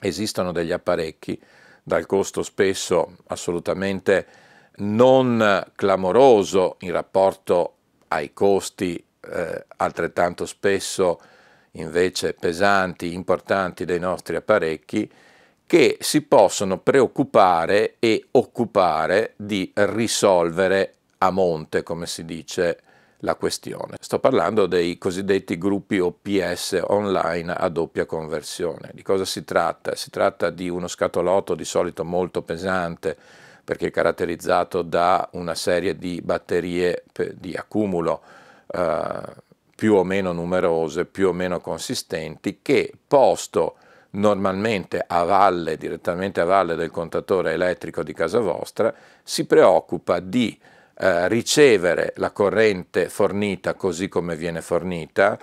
Esistono 0.00 0.50
degli 0.50 0.72
apparecchi 0.72 1.38
dal 1.82 2.06
costo 2.06 2.42
spesso 2.42 3.16
assolutamente 3.26 4.26
non 4.76 5.66
clamoroso 5.74 6.76
in 6.78 6.92
rapporto 6.92 7.74
ai 8.08 8.32
costi 8.32 8.96
eh, 8.96 9.66
altrettanto 9.76 10.46
spesso 10.46 11.20
invece 11.72 12.32
pesanti, 12.32 13.12
importanti 13.12 13.84
dei 13.84 14.00
nostri 14.00 14.36
apparecchi, 14.36 15.12
che 15.66 15.96
si 16.00 16.22
possono 16.22 16.78
preoccupare 16.78 17.96
e 17.98 18.26
occupare 18.32 19.34
di 19.36 19.70
risolvere 19.74 20.94
a 21.18 21.30
monte, 21.30 21.82
come 21.82 22.06
si 22.06 22.24
dice, 22.24 22.78
la 23.24 23.34
questione. 23.34 23.96
Sto 23.98 24.18
parlando 24.18 24.66
dei 24.66 24.98
cosiddetti 24.98 25.56
gruppi 25.56 25.98
OPS 25.98 26.82
online 26.86 27.52
a 27.52 27.68
doppia 27.68 28.04
conversione. 28.04 28.90
Di 28.92 29.02
cosa 29.02 29.24
si 29.24 29.44
tratta? 29.44 29.94
Si 29.96 30.10
tratta 30.10 30.50
di 30.50 30.68
uno 30.68 30.86
scatolotto 30.86 31.54
di 31.54 31.64
solito 31.64 32.04
molto 32.04 32.42
pesante 32.42 33.16
perché 33.64 33.86
è 33.86 33.90
caratterizzato 33.90 34.82
da 34.82 35.26
una 35.32 35.54
serie 35.54 35.96
di 35.96 36.20
batterie 36.22 37.04
di 37.32 37.54
accumulo 37.54 38.20
eh, 38.66 39.20
più 39.74 39.94
o 39.94 40.04
meno 40.04 40.32
numerose, 40.32 41.06
più 41.06 41.28
o 41.28 41.32
meno 41.32 41.60
consistenti, 41.60 42.58
che 42.60 42.92
posto 43.08 43.76
normalmente 44.14 45.02
a 45.06 45.22
valle, 45.22 45.76
direttamente 45.76 46.40
a 46.40 46.44
valle 46.44 46.74
del 46.74 46.90
contatore 46.90 47.52
elettrico 47.52 48.02
di 48.02 48.12
casa 48.12 48.40
vostra, 48.40 48.92
si 49.22 49.46
preoccupa 49.46 50.20
di 50.20 50.58
eh, 50.96 51.28
ricevere 51.28 52.12
la 52.16 52.30
corrente 52.30 53.08
fornita 53.08 53.74
così 53.74 54.08
come 54.08 54.36
viene 54.36 54.60
fornita, 54.60 55.38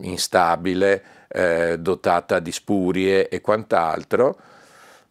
instabile, 0.00 1.02
eh, 1.28 1.78
dotata 1.78 2.38
di 2.38 2.52
spurie 2.52 3.28
e 3.28 3.40
quant'altro, 3.40 4.36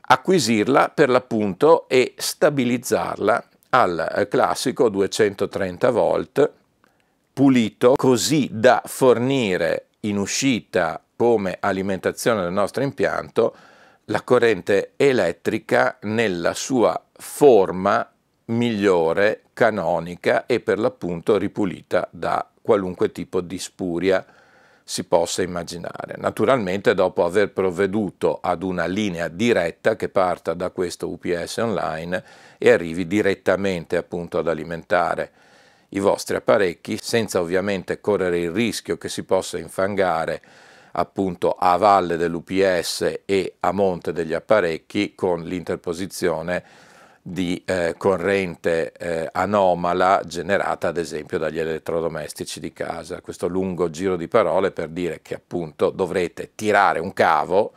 acquisirla 0.02 0.90
per 0.90 1.10
l'appunto 1.10 1.88
e 1.88 2.14
stabilizzarla 2.18 3.44
al 3.70 4.14
eh, 4.16 4.28
classico 4.28 4.90
230 4.90 5.90
volt 5.90 6.52
pulito 7.34 7.94
così 7.96 8.50
da 8.52 8.82
fornire 8.86 9.88
in 10.02 10.18
uscita 10.18 11.02
come 11.22 11.58
alimentazione 11.60 12.42
del 12.42 12.52
nostro 12.52 12.82
impianto 12.82 13.54
la 14.06 14.24
corrente 14.24 14.94
elettrica 14.96 16.00
nella 16.02 16.56
sua 16.56 17.00
forma 17.14 18.12
migliore, 18.46 19.44
canonica 19.54 20.48
e 20.48 20.62
per 20.62 20.80
l'appunto 20.80 21.38
ripulita 21.38 22.08
da 22.10 22.50
qualunque 22.60 23.12
tipo 23.12 23.40
di 23.42 23.60
spuria 23.60 24.26
si 24.84 25.04
possa 25.04 25.44
immaginare. 25.44 26.16
Naturalmente 26.18 26.96
dopo 26.96 27.24
aver 27.24 27.52
provveduto 27.52 28.40
ad 28.42 28.64
una 28.64 28.88
linea 28.88 29.28
diretta 29.28 29.96
che 29.96 30.10
parta 30.10 30.56
da 30.56 30.72
questo 30.72 31.08
UPS 31.08 31.58
online 31.58 32.24
e 32.58 32.72
arrivi 32.72 33.06
direttamente 33.06 33.96
appunto 33.96 34.40
ad 34.40 34.48
alimentare 34.48 35.32
i 35.90 36.00
vostri 36.00 36.38
apparecchi 36.38 36.98
senza 37.00 37.40
ovviamente 37.40 38.02
correre 38.02 38.40
il 38.40 38.50
rischio 38.50 38.98
che 38.98 39.08
si 39.08 39.22
possa 39.22 39.60
infangare 39.60 40.42
appunto 40.94 41.56
a 41.58 41.78
valle 41.78 42.18
dell'UPS 42.18 43.22
e 43.26 43.56
a 43.60 43.72
monte 43.72 44.12
degli 44.12 44.34
apparecchi 44.34 45.16
con 45.16 45.44
l'interposizione 45.44 46.64
di 47.24 47.62
eh, 47.66 47.94
corrente 47.98 48.92
eh, 48.94 49.30
anomala 49.32 50.22
generata 50.26 50.88
ad 50.88 50.98
esempio 50.98 51.38
dagli 51.38 51.60
elettrodomestici 51.60 52.60
di 52.60 52.74
casa. 52.74 53.22
Questo 53.22 53.48
lungo 53.48 53.90
giro 53.90 54.16
di 54.16 54.28
parole 54.28 54.72
per 54.72 54.90
dire 54.90 55.20
che 55.22 55.36
appunto 55.36 55.92
dovrete 55.92 56.52
tirare 56.56 57.00
un 57.00 57.14
cavo 57.14 57.74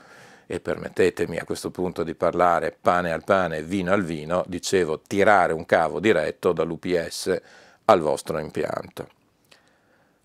e 0.47 0.61
permettetemi 0.61 1.39
a 1.39 1.45
questo 1.45 1.71
punto 1.71 2.03
di 2.03 2.15
parlare 2.15 2.77
pane 2.79 3.13
al 3.13 3.25
pane, 3.25 3.63
vino 3.63 3.93
al 3.93 4.03
vino, 4.03 4.45
dicevo 4.47 5.01
tirare 5.01 5.53
un 5.53 5.67
cavo 5.67 6.01
diretto 6.01 6.53
dall'UPS 6.53 7.41
al 7.87 8.01
vostro 8.01 8.39
impianto. 8.39 9.09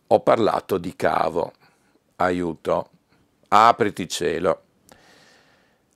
Ho 0.08 0.21
parlato 0.21 0.78
di 0.78 0.95
cavo, 0.95 1.54
aiuto, 2.19 2.89
apriti 3.49 4.08
cielo. 4.08 4.62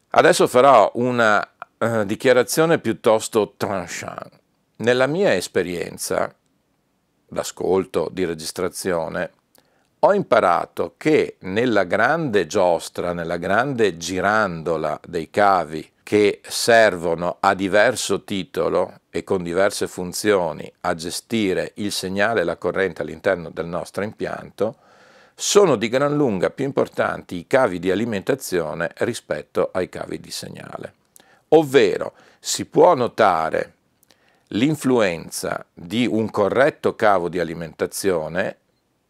Adesso 0.09 0.47
farò 0.47 0.91
una 0.95 1.47
uh, 1.77 2.03
dichiarazione 2.03 2.79
piuttosto 2.79 3.53
tranchant. 3.57 4.39
Nella 4.77 5.07
mia 5.07 5.33
esperienza 5.33 6.33
d'ascolto, 7.27 8.09
di 8.11 8.25
registrazione, 8.25 9.31
ho 9.99 10.13
imparato 10.13 10.95
che 10.97 11.37
nella 11.41 11.85
grande 11.85 12.45
giostra, 12.45 13.13
nella 13.13 13.37
grande 13.37 13.97
girandola 13.97 14.99
dei 15.07 15.29
cavi 15.29 15.89
che 16.03 16.41
servono 16.43 17.37
a 17.39 17.53
diverso 17.53 18.23
titolo 18.23 18.99
e 19.09 19.23
con 19.23 19.41
diverse 19.41 19.87
funzioni 19.87 20.71
a 20.81 20.93
gestire 20.93 21.71
il 21.75 21.91
segnale 21.93 22.41
e 22.41 22.43
la 22.43 22.57
corrente 22.57 23.01
all'interno 23.01 23.49
del 23.49 23.65
nostro 23.65 24.03
impianto, 24.03 24.75
sono 25.35 25.75
di 25.75 25.89
gran 25.89 26.15
lunga 26.15 26.49
più 26.49 26.65
importanti 26.65 27.37
i 27.37 27.47
cavi 27.47 27.79
di 27.79 27.91
alimentazione 27.91 28.91
rispetto 28.97 29.69
ai 29.73 29.89
cavi 29.89 30.19
di 30.19 30.31
segnale. 30.31 30.93
Ovvero 31.49 32.13
si 32.39 32.65
può 32.65 32.93
notare 32.95 33.73
l'influenza 34.49 35.65
di 35.73 36.05
un 36.05 36.29
corretto 36.29 36.95
cavo 36.95 37.29
di 37.29 37.39
alimentazione 37.39 38.57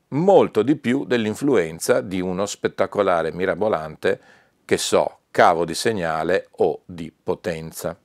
molto 0.09 0.61
di 0.61 0.75
più 0.75 1.05
dell'influenza 1.05 2.01
di 2.01 2.21
uno 2.21 2.45
spettacolare 2.45 3.31
mirabolante, 3.33 4.19
che 4.65 4.77
so, 4.77 5.19
cavo 5.31 5.65
di 5.65 5.73
segnale 5.73 6.47
o 6.57 6.81
di 6.85 7.11
potenza. 7.11 7.97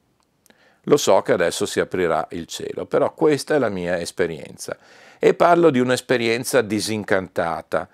Lo 0.83 0.97
so 0.97 1.21
che 1.21 1.33
adesso 1.33 1.67
si 1.67 1.81
aprirà 1.81 2.27
il 2.31 2.47
cielo, 2.47 2.87
però 2.87 3.13
questa 3.13 3.55
è 3.55 3.59
la 3.59 3.69
mia 3.69 3.99
esperienza 3.99 4.77
e 5.19 5.35
parlo 5.35 5.71
di 5.71 5.81
un'esperienza 5.81 6.63
disincantata, 6.63 7.89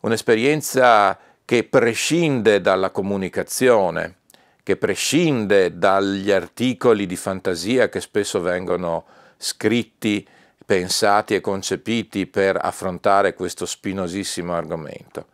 un'esperienza 0.00 1.18
che 1.44 1.64
prescinde 1.64 2.60
dalla 2.60 2.90
comunicazione, 2.90 4.16
che 4.62 4.76
prescinde 4.76 5.76
dagli 5.76 6.30
articoli 6.30 7.06
di 7.06 7.16
fantasia 7.16 7.88
che 7.88 8.00
spesso 8.00 8.40
vengono 8.40 9.04
scritti, 9.36 10.26
pensati 10.64 11.34
e 11.34 11.40
concepiti 11.40 12.26
per 12.26 12.56
affrontare 12.60 13.34
questo 13.34 13.66
spinosissimo 13.66 14.54
argomento. 14.54 15.26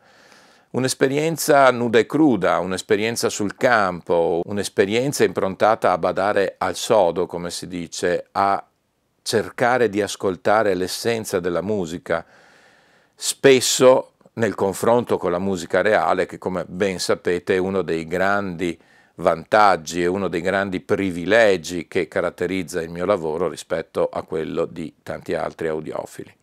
Un'esperienza 0.70 1.70
nuda 1.70 1.98
e 1.98 2.06
cruda, 2.06 2.58
un'esperienza 2.58 3.28
sul 3.28 3.56
campo, 3.56 4.40
un'esperienza 4.44 5.24
improntata 5.24 5.92
a 5.92 5.98
badare 5.98 6.54
al 6.58 6.76
sodo, 6.76 7.26
come 7.26 7.50
si 7.50 7.66
dice, 7.66 8.28
a 8.32 8.64
cercare 9.22 9.88
di 9.88 10.00
ascoltare 10.00 10.74
l'essenza 10.74 11.40
della 11.40 11.62
musica, 11.62 12.24
spesso 13.14 14.12
nel 14.36 14.54
confronto 14.54 15.16
con 15.16 15.30
la 15.30 15.38
musica 15.38 15.80
reale, 15.80 16.26
che 16.26 16.38
come 16.38 16.64
ben 16.66 16.98
sapete 16.98 17.54
è 17.54 17.58
uno 17.58 17.82
dei 17.82 18.06
grandi 18.06 18.78
vantaggi 19.16 20.02
e 20.02 20.06
uno 20.06 20.28
dei 20.28 20.42
grandi 20.42 20.80
privilegi 20.80 21.88
che 21.88 22.06
caratterizza 22.06 22.82
il 22.82 22.90
mio 22.90 23.06
lavoro 23.06 23.48
rispetto 23.48 24.08
a 24.08 24.22
quello 24.22 24.66
di 24.66 24.92
tanti 25.02 25.34
altri 25.34 25.68
audiofili. 25.68 26.34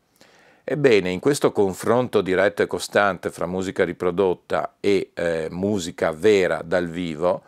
Ebbene, 0.63 1.09
in 1.09 1.19
questo 1.19 1.51
confronto 1.51 2.21
diretto 2.21 2.63
e 2.63 2.67
costante 2.67 3.29
fra 3.29 3.45
musica 3.45 3.83
riprodotta 3.83 4.75
e 4.79 5.11
eh, 5.13 5.47
musica 5.51 6.11
vera 6.11 6.61
dal 6.63 6.87
vivo, 6.87 7.43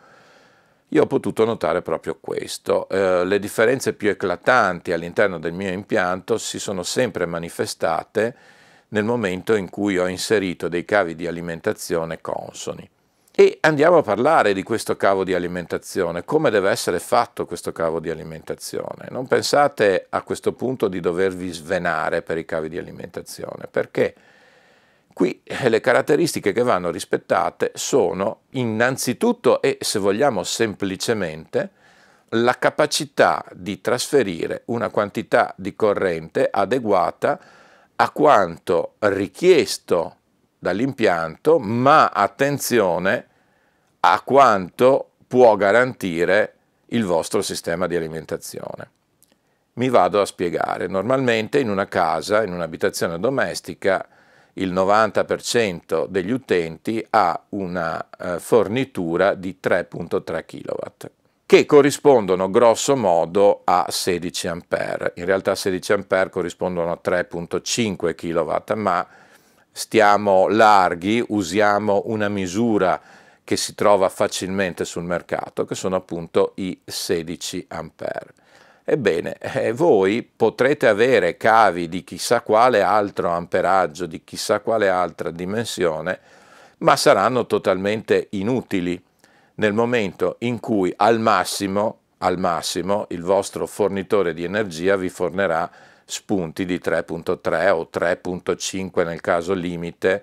io 0.90 1.02
ho 1.02 1.06
potuto 1.06 1.44
notare 1.44 1.82
proprio 1.82 2.18
questo. 2.20 2.88
Eh, 2.88 3.24
le 3.24 3.38
differenze 3.40 3.94
più 3.94 4.10
eclatanti 4.10 4.92
all'interno 4.92 5.40
del 5.40 5.54
mio 5.54 5.72
impianto 5.72 6.38
si 6.38 6.60
sono 6.60 6.84
sempre 6.84 7.26
manifestate 7.26 8.36
nel 8.88 9.04
momento 9.04 9.54
in 9.54 9.70
cui 9.70 9.98
ho 9.98 10.06
inserito 10.06 10.68
dei 10.68 10.84
cavi 10.84 11.14
di 11.14 11.26
alimentazione 11.26 12.20
consoni. 12.20 12.88
E 13.38 13.58
andiamo 13.60 13.98
a 13.98 14.02
parlare 14.02 14.54
di 14.54 14.62
questo 14.62 14.96
cavo 14.96 15.22
di 15.22 15.34
alimentazione, 15.34 16.24
come 16.24 16.48
deve 16.48 16.70
essere 16.70 16.98
fatto 16.98 17.44
questo 17.44 17.70
cavo 17.70 18.00
di 18.00 18.08
alimentazione. 18.08 19.08
Non 19.10 19.26
pensate 19.26 20.06
a 20.08 20.22
questo 20.22 20.54
punto 20.54 20.88
di 20.88 21.00
dovervi 21.00 21.52
svenare 21.52 22.22
per 22.22 22.38
i 22.38 22.46
cavi 22.46 22.70
di 22.70 22.78
alimentazione, 22.78 23.66
perché 23.70 24.14
qui 25.12 25.42
eh, 25.44 25.68
le 25.68 25.80
caratteristiche 25.80 26.52
che 26.52 26.62
vanno 26.62 26.90
rispettate 26.90 27.72
sono 27.74 28.40
innanzitutto 28.52 29.60
e 29.60 29.76
se 29.82 29.98
vogliamo 29.98 30.42
semplicemente 30.42 31.70
la 32.30 32.58
capacità 32.58 33.44
di 33.52 33.82
trasferire 33.82 34.62
una 34.66 34.88
quantità 34.88 35.54
di 35.58 35.76
corrente 35.76 36.48
adeguata 36.50 37.38
a 37.96 38.10
quanto 38.10 38.94
richiesto 39.00 40.16
dall'impianto, 40.58 41.58
ma 41.58 42.08
attenzione 42.08 43.26
a 44.00 44.20
quanto 44.22 45.12
può 45.26 45.56
garantire 45.56 46.54
il 46.86 47.04
vostro 47.04 47.42
sistema 47.42 47.86
di 47.86 47.96
alimentazione. 47.96 48.90
Mi 49.74 49.88
vado 49.88 50.20
a 50.20 50.26
spiegare. 50.26 50.86
Normalmente 50.86 51.58
in 51.58 51.68
una 51.68 51.86
casa, 51.86 52.42
in 52.42 52.52
un'abitazione 52.52 53.18
domestica, 53.18 54.06
il 54.54 54.72
90% 54.72 56.06
degli 56.06 56.30
utenti 56.30 57.04
ha 57.10 57.38
una 57.50 58.08
eh, 58.18 58.38
fornitura 58.38 59.34
di 59.34 59.58
3.3 59.62 60.44
kW 60.46 61.06
che 61.46 61.64
corrispondono 61.64 62.50
grosso 62.50 62.96
modo 62.96 63.60
a 63.62 63.86
16 63.88 64.48
A. 64.48 64.58
In 65.14 65.24
realtà 65.24 65.54
16 65.54 65.92
A 65.92 66.28
corrispondono 66.28 66.90
a 66.90 67.00
3.5 67.02 68.16
kW, 68.16 68.74
ma 68.74 69.06
stiamo 69.70 70.48
larghi, 70.48 71.24
usiamo 71.28 72.02
una 72.06 72.28
misura 72.28 73.00
che 73.44 73.56
si 73.56 73.76
trova 73.76 74.08
facilmente 74.08 74.84
sul 74.84 75.04
mercato, 75.04 75.64
che 75.64 75.76
sono 75.76 75.94
appunto 75.94 76.50
i 76.56 76.80
16 76.84 77.66
A. 77.68 77.88
Ebbene, 78.88 79.36
eh, 79.38 79.72
voi 79.72 80.22
potrete 80.24 80.88
avere 80.88 81.36
cavi 81.36 81.88
di 81.88 82.02
chissà 82.02 82.40
quale 82.40 82.82
altro 82.82 83.30
amperaggio, 83.30 84.06
di 84.06 84.24
chissà 84.24 84.58
quale 84.58 84.88
altra 84.88 85.30
dimensione, 85.30 86.18
ma 86.78 86.96
saranno 86.96 87.46
totalmente 87.46 88.26
inutili 88.30 89.00
nel 89.56 89.72
momento 89.72 90.36
in 90.40 90.60
cui 90.60 90.92
al 90.96 91.20
massimo, 91.20 91.98
al 92.18 92.38
massimo 92.38 93.06
il 93.10 93.22
vostro 93.22 93.66
fornitore 93.66 94.34
di 94.34 94.44
energia 94.44 94.96
vi 94.96 95.08
fornirà 95.08 95.70
spunti 96.04 96.64
di 96.64 96.80
3.3 96.82 97.70
o 97.70 97.88
3.5 97.92 99.04
nel 99.04 99.20
caso 99.20 99.52
limite 99.54 100.22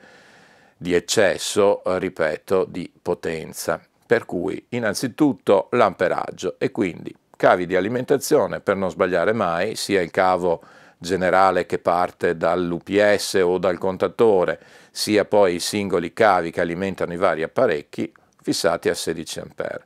di 0.77 0.93
eccesso, 0.93 1.81
ripeto, 1.83 2.65
di 2.65 2.91
potenza. 3.01 3.81
Per 4.05 4.25
cui 4.25 4.63
innanzitutto 4.69 5.69
l'amperaggio 5.71 6.55
e 6.57 6.71
quindi 6.71 7.13
cavi 7.35 7.65
di 7.65 7.75
alimentazione 7.75 8.59
per 8.59 8.75
non 8.75 8.89
sbagliare 8.89 9.33
mai, 9.33 9.75
sia 9.75 10.01
il 10.01 10.11
cavo 10.11 10.61
generale 10.97 11.65
che 11.65 11.79
parte 11.79 12.37
dall'UPS 12.37 13.41
o 13.43 13.57
dal 13.57 13.77
contatore, 13.77 14.59
sia 14.91 15.25
poi 15.25 15.55
i 15.55 15.59
singoli 15.59 16.13
cavi 16.13 16.51
che 16.51 16.61
alimentano 16.61 17.13
i 17.13 17.17
vari 17.17 17.43
apparecchi, 17.43 18.11
fissati 18.43 18.89
a 18.89 18.93
16 18.93 19.39
A. 19.39 19.79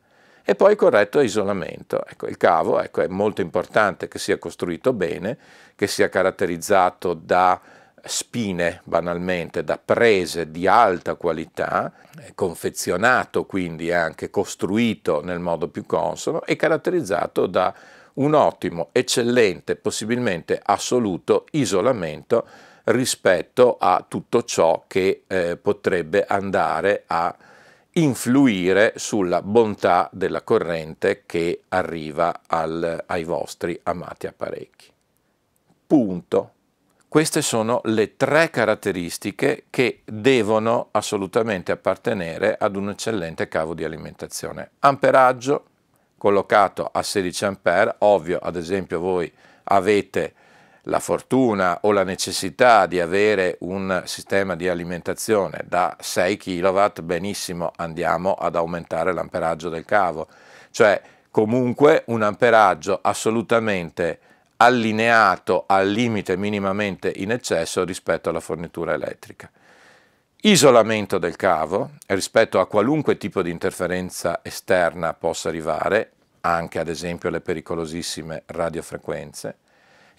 E 0.44 0.56
poi 0.56 0.76
corretto 0.76 1.20
isolamento. 1.20 2.06
Ecco, 2.06 2.28
il 2.28 2.38
cavo 2.38 2.82
ecco, 2.82 3.02
è 3.02 3.08
molto 3.08 3.42
importante 3.42 4.08
che 4.08 4.20
sia 4.20 4.38
costruito 4.38 4.94
bene, 4.94 5.38
che 5.76 5.88
sia 5.88 6.10
caratterizzato 6.10 7.14
da 7.14 7.60
spine, 8.04 8.82
banalmente, 8.86 9.64
da 9.64 9.78
prese 9.78 10.50
di 10.50 10.68
alta 10.68 11.16
qualità, 11.16 11.92
confezionato 12.34 13.46
quindi 13.46 13.92
anche 13.92 14.30
costruito 14.30 15.22
nel 15.24 15.40
modo 15.40 15.68
più 15.68 15.86
consono 15.86 16.44
e 16.44 16.56
caratterizzato 16.56 17.46
da 17.46 17.74
un 18.14 18.34
ottimo, 18.34 18.90
eccellente, 18.92 19.76
possibilmente 19.76 20.60
assoluto 20.64 21.46
isolamento 21.52 22.48
rispetto 22.86 23.78
a 23.78 24.04
tutto 24.08 24.44
ciò 24.44 24.86
che 24.88 25.24
eh, 25.28 25.58
potrebbe 25.58 26.26
andare 26.26 27.04
a 27.08 27.36
influire 27.98 28.94
sulla 28.98 29.42
bontà 29.42 30.08
della 30.12 30.44
corrente 30.44 31.24
che 31.26 31.62
arriva 31.70 32.42
al, 32.46 33.04
ai 33.08 33.24
vostri 33.24 33.80
amati 33.84 34.28
apparecchi. 34.28 34.92
Punto. 35.88 36.52
Queste 37.08 37.42
sono 37.42 37.82
le 37.86 38.16
tre 38.16 38.50
caratteristiche 38.52 39.64
che 39.72 40.02
devono 40.06 40.90
assolutamente 40.92 41.72
appartenere 41.72 42.56
ad 42.60 42.76
un 42.76 42.90
eccellente 42.90 43.48
cavo 43.48 43.74
di 43.74 43.84
alimentazione. 43.84 44.72
Amperaggio 44.80 45.66
collocato 46.18 46.88
a 46.92 47.02
16 47.02 47.46
A, 47.46 47.96
ovvio 48.00 48.38
ad 48.40 48.58
esempio 48.58 49.00
voi 49.00 49.32
avete 49.64 50.34
la 50.88 51.00
fortuna 51.00 51.80
o 51.82 51.92
la 51.92 52.04
necessità 52.04 52.86
di 52.86 53.00
avere 53.00 53.58
un 53.62 54.04
sistema 54.06 54.56
di 54.56 54.68
alimentazione 54.68 55.64
da 55.66 55.96
6 56.00 56.38
kW, 56.38 57.02
benissimo 57.04 57.72
andiamo 57.76 58.34
ad 58.34 58.56
aumentare 58.56 59.14
l'amperaggio 59.14 59.70
del 59.70 59.86
cavo, 59.86 60.28
cioè 60.72 61.02
comunque 61.30 62.04
un 62.08 62.22
amperaggio 62.22 63.00
assolutamente 63.02 64.20
allineato 64.58 65.66
al 65.68 65.90
limite 65.90 66.36
minimamente 66.36 67.12
in 67.16 67.32
eccesso 67.32 67.84
rispetto 67.84 68.30
alla 68.30 68.40
fornitura 68.40 68.94
elettrica. 68.94 69.52
Isolamento 70.42 71.18
del 71.18 71.36
cavo 71.36 71.92
rispetto 72.08 72.60
a 72.60 72.68
qualunque 72.68 73.18
tipo 73.18 73.42
di 73.42 73.52
interferenza 73.52 74.40
esterna 74.42 75.14
possa 75.14 75.50
arrivare, 75.50 76.12
anche 76.42 76.80
ad 76.80 76.88
esempio 76.88 77.30
le 77.30 77.42
pericolosissime 77.42 78.44
radiofrequenze, 78.46 79.58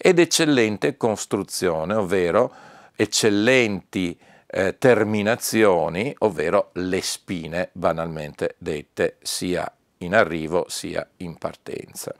ed 0.01 0.17
eccellente 0.17 0.95
costruzione, 0.95 1.93
ovvero 1.93 2.53
eccellenti 2.95 4.17
eh, 4.47 4.77
terminazioni, 4.77 6.15
ovvero 6.19 6.69
le 6.73 7.01
spine 7.01 7.69
banalmente 7.73 8.55
dette, 8.57 9.17
sia 9.21 9.69
in 9.97 10.15
arrivo 10.15 10.65
sia 10.69 11.05
in 11.17 11.35
partenza. 11.35 12.15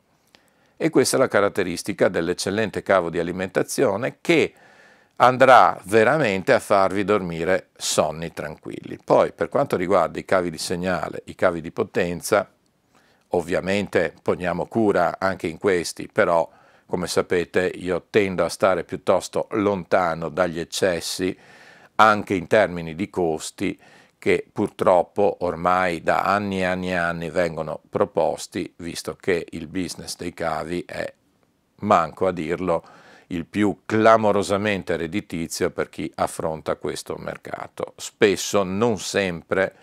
E 0.75 0.89
questa 0.89 1.15
è 1.15 1.19
la 1.19 1.29
caratteristica 1.29 2.09
dell'eccellente 2.09 2.83
cavo 2.83 3.09
di 3.09 3.19
alimentazione 3.19 4.17
che 4.19 4.53
andrà 5.17 5.79
veramente 5.85 6.53
a 6.53 6.59
farvi 6.59 7.03
dormire 7.05 7.69
sonni 7.77 8.33
tranquilli. 8.33 8.99
Poi 9.03 9.31
per 9.31 9.47
quanto 9.47 9.77
riguarda 9.77 10.19
i 10.19 10.25
cavi 10.25 10.49
di 10.49 10.57
segnale, 10.57 11.21
i 11.25 11.35
cavi 11.35 11.61
di 11.61 11.71
potenza, 11.71 12.49
ovviamente 13.29 14.13
poniamo 14.21 14.65
cura 14.65 15.17
anche 15.19 15.47
in 15.47 15.57
questi, 15.57 16.09
però 16.11 16.49
come 16.89 17.05
sapete 17.05 17.71
io 17.75 18.07
tendo 18.09 18.43
a 18.43 18.49
stare 18.49 18.83
piuttosto 18.83 19.47
lontano 19.51 20.29
dagli 20.29 20.59
eccessi 20.59 21.37
anche 21.95 22.33
in 22.33 22.47
termini 22.47 22.95
di 22.95 23.11
costi 23.11 23.79
che 24.17 24.47
purtroppo 24.51 25.37
ormai 25.41 26.01
da 26.01 26.23
anni 26.23 26.61
e 26.61 26.63
anni 26.63 26.89
e 26.89 26.95
anni 26.95 27.29
vengono 27.29 27.79
proposti, 27.89 28.73
visto 28.77 29.15
che 29.15 29.45
il 29.51 29.67
business 29.67 30.17
dei 30.17 30.33
cavi 30.33 30.83
è, 30.85 31.13
manco 31.81 32.27
a 32.27 32.31
dirlo, 32.31 32.83
il 33.27 33.45
più 33.45 33.81
clamorosamente 33.85 34.97
redditizio 34.97 35.69
per 35.69 35.89
chi 35.89 36.11
affronta 36.15 36.75
questo 36.75 37.15
mercato. 37.17 37.93
Spesso, 37.95 38.63
non 38.63 38.97
sempre, 38.97 39.73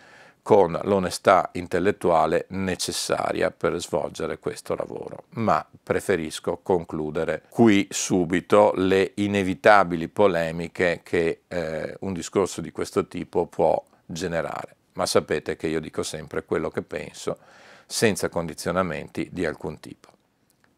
con 0.47 0.79
l'onestà 0.85 1.51
intellettuale 1.55 2.47
necessaria 2.51 3.51
per 3.51 3.81
svolgere 3.81 4.39
questo 4.39 4.77
lavoro, 4.77 5.25
ma 5.31 5.67
preferisco 5.83 6.61
concludere 6.63 7.43
qui 7.49 7.89
subito 7.91 8.71
le 8.77 9.11
inevitabili 9.17 10.07
polemiche 10.07 11.01
che 11.03 11.41
eh, 11.49 11.97
un 11.99 12.13
discorso 12.13 12.61
di 12.61 12.71
questo 12.71 13.09
tipo 13.09 13.47
può 13.47 13.83
generare. 14.07 14.77
Ma 14.93 15.05
sapete 15.05 15.57
che 15.57 15.67
io 15.67 15.81
dico 15.81 16.05
sempre 16.05 16.45
quello 16.45 16.71
che 16.71 16.83
penso, 16.83 17.39
senza 17.85 18.29
condizionamenti 18.29 19.29
di 19.33 19.45
alcun 19.45 19.81
tipo. 19.81 20.11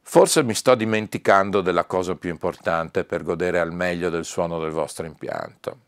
Forse 0.00 0.42
mi 0.44 0.54
sto 0.54 0.74
dimenticando 0.76 1.60
della 1.60 1.84
cosa 1.84 2.14
più 2.14 2.30
importante 2.30 3.04
per 3.04 3.22
godere 3.22 3.60
al 3.60 3.74
meglio 3.74 4.08
del 4.08 4.24
suono 4.24 4.58
del 4.60 4.70
vostro 4.70 5.04
impianto. 5.04 5.87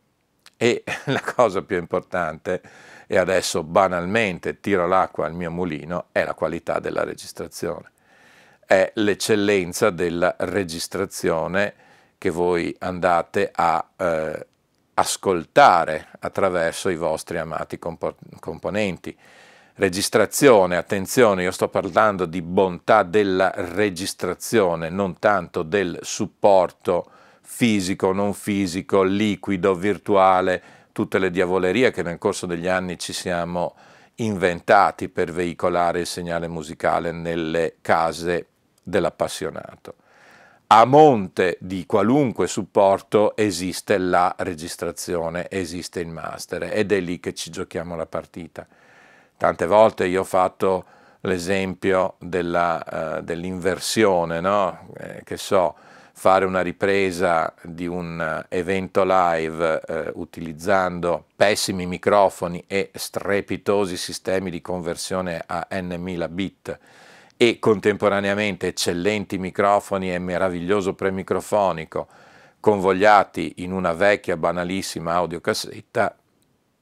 E 0.63 0.85
la 1.07 1.23
cosa 1.23 1.63
più 1.63 1.79
importante 1.79 2.61
e 3.07 3.17
adesso 3.17 3.63
banalmente 3.63 4.61
tiro 4.61 4.87
l'acqua 4.87 5.25
al 5.25 5.33
mio 5.33 5.51
mulino, 5.51 6.09
è 6.13 6.23
la 6.23 6.35
qualità 6.35 6.79
della 6.81 7.03
registrazione. 7.03 7.93
È 8.67 8.93
l'eccellenza 8.97 9.89
della 9.89 10.37
registrazione 10.41 11.75
che 12.19 12.29
voi 12.29 12.77
andate 12.79 13.51
a 13.51 13.85
eh, 13.97 14.47
ascoltare 14.93 16.09
attraverso 16.21 16.91
i 16.91 16.97
vostri 16.97 17.39
amati 17.39 17.79
compo- 17.79 18.17
componenti. 18.39 19.17
Registrazione, 19.77 20.77
attenzione, 20.77 21.43
io 21.43 21.53
sto 21.53 21.69
parlando 21.69 22.27
di 22.27 22.43
bontà 22.43 23.03
della 23.03 23.51
registrazione, 23.55 24.91
non 24.91 25.19
tanto 25.19 25.63
del 25.63 25.99
supporto 26.03 27.13
fisico, 27.53 28.13
non 28.13 28.33
fisico, 28.33 29.03
liquido, 29.03 29.75
virtuale, 29.75 30.63
tutte 30.93 31.19
le 31.19 31.31
diavolerie 31.31 31.91
che 31.91 32.03
nel 32.03 32.17
corso 32.17 32.47
degli 32.47 32.69
anni 32.69 32.99
ci 32.99 33.13
siamo 33.13 33.75
inventati 34.15 35.11
per 35.11 35.31
veicolare 35.31 36.01
il 36.01 36.07
segnale 36.07 36.49
musicale 36.49 37.13
nelle 37.13 37.77
case 37.83 38.47
dell'appassionato. 38.83 39.95
A 40.69 40.87
monte 40.87 41.59
di 41.61 41.85
qualunque 41.85 42.47
supporto 42.47 43.37
esiste 43.37 43.99
la 43.99 44.35
registrazione, 44.39 45.47
esiste 45.51 46.01
il 46.01 46.09
master 46.09 46.71
ed 46.73 46.93
è 46.93 47.01
lì 47.01 47.21
che 47.21 47.35
ci 47.35 47.51
giochiamo 47.51 47.95
la 47.95 48.07
partita. 48.07 48.67
Tante 49.37 49.67
volte 49.67 50.07
io 50.07 50.21
ho 50.21 50.25
fatto 50.25 50.85
l'esempio 51.23 52.15
della, 52.21 53.19
uh, 53.19 53.23
dell'inversione, 53.23 54.41
no? 54.41 54.89
eh, 54.97 55.23
che 55.25 55.37
so, 55.37 55.75
fare 56.21 56.45
una 56.45 56.61
ripresa 56.61 57.55
di 57.63 57.87
un 57.87 58.21
eh, 58.21 58.59
evento 58.59 59.05
live 59.07 59.81
eh, 59.81 60.11
utilizzando 60.17 61.25
pessimi 61.35 61.87
microfoni 61.87 62.63
e 62.67 62.91
strepitosi 62.93 63.97
sistemi 63.97 64.51
di 64.51 64.61
conversione 64.61 65.43
a 65.47 65.67
n 65.71 66.29
bit 66.29 66.79
e 67.39 67.59
contemporaneamente 67.59 68.67
eccellenti 68.67 69.39
microfoni 69.39 70.13
e 70.13 70.19
meraviglioso 70.19 70.93
premicrofonico 70.93 72.07
convogliati 72.61 73.55
in 73.57 73.73
una 73.73 73.95
vecchia 73.95 74.37
banalissima 74.37 75.15
audiocassetta, 75.15 76.15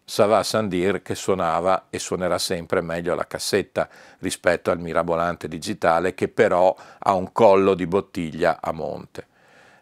sans 0.09 0.67
dire 0.69 1.03
che 1.03 1.15
suonava 1.15 1.87
e 1.91 1.99
suonerà 1.99 2.39
sempre 2.39 2.81
meglio 2.81 3.15
la 3.15 3.27
cassetta 3.27 3.89
rispetto 4.21 4.71
al 4.71 4.81
mirabolante 4.81 5.49
digitale 5.49 6.15
che 6.15 6.29
però 6.29 6.75
ha 6.99 7.13
un 7.13 7.31
collo 7.31 7.75
di 7.75 7.87
bottiglia 7.87 8.59
a 8.61 8.73
monte. 8.73 9.27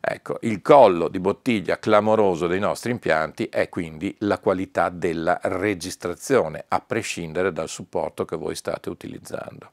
Ecco, 0.01 0.39
il 0.43 0.63
collo 0.63 1.09
di 1.09 1.21
bottiglia 1.21 1.79
clamoroso 1.79 2.47
dei 2.47 2.61
nostri 2.61 2.91
impianti 2.91 3.47
è 3.47 3.69
quindi 3.69 4.15
la 4.21 4.39
qualità 4.39 4.89
della 4.89 5.39
registrazione, 5.43 6.65
a 6.69 6.81
prescindere 6.81 7.53
dal 7.53 7.69
supporto 7.69 8.25
che 8.25 8.37
voi 8.37 8.55
state 8.55 8.89
utilizzando. 8.89 9.71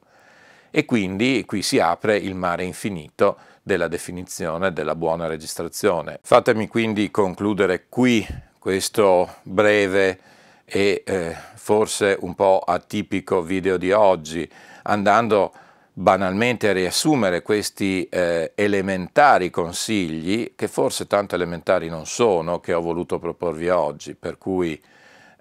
E 0.70 0.84
quindi 0.84 1.44
qui 1.46 1.62
si 1.62 1.78
apre 1.78 2.16
il 2.16 2.34
mare 2.34 2.64
infinito 2.64 3.38
della 3.62 3.88
definizione 3.88 4.72
della 4.72 4.94
buona 4.94 5.26
registrazione. 5.26 6.18
Fatemi 6.22 6.68
quindi 6.68 7.10
concludere 7.10 7.86
qui 7.88 8.26
questo 8.58 9.36
breve 9.42 10.18
e 10.64 11.02
eh, 11.04 11.36
forse 11.54 12.16
un 12.20 12.34
po' 12.34 12.60
atipico 12.60 13.42
video 13.42 13.76
di 13.76 13.92
oggi, 13.92 14.48
andando 14.82 15.52
banalmente 15.92 16.68
a 16.68 16.72
riassumere 16.72 17.42
questi 17.42 18.08
eh, 18.08 18.52
elementari 18.54 19.50
consigli, 19.50 20.54
che 20.56 20.66
forse 20.66 21.06
tanto 21.06 21.34
elementari 21.36 21.88
non 21.88 22.06
sono, 22.06 22.60
che 22.60 22.72
ho 22.74 22.80
voluto 22.80 23.18
proporvi 23.18 23.68
oggi, 23.68 24.14
per 24.14 24.36
cui 24.36 24.80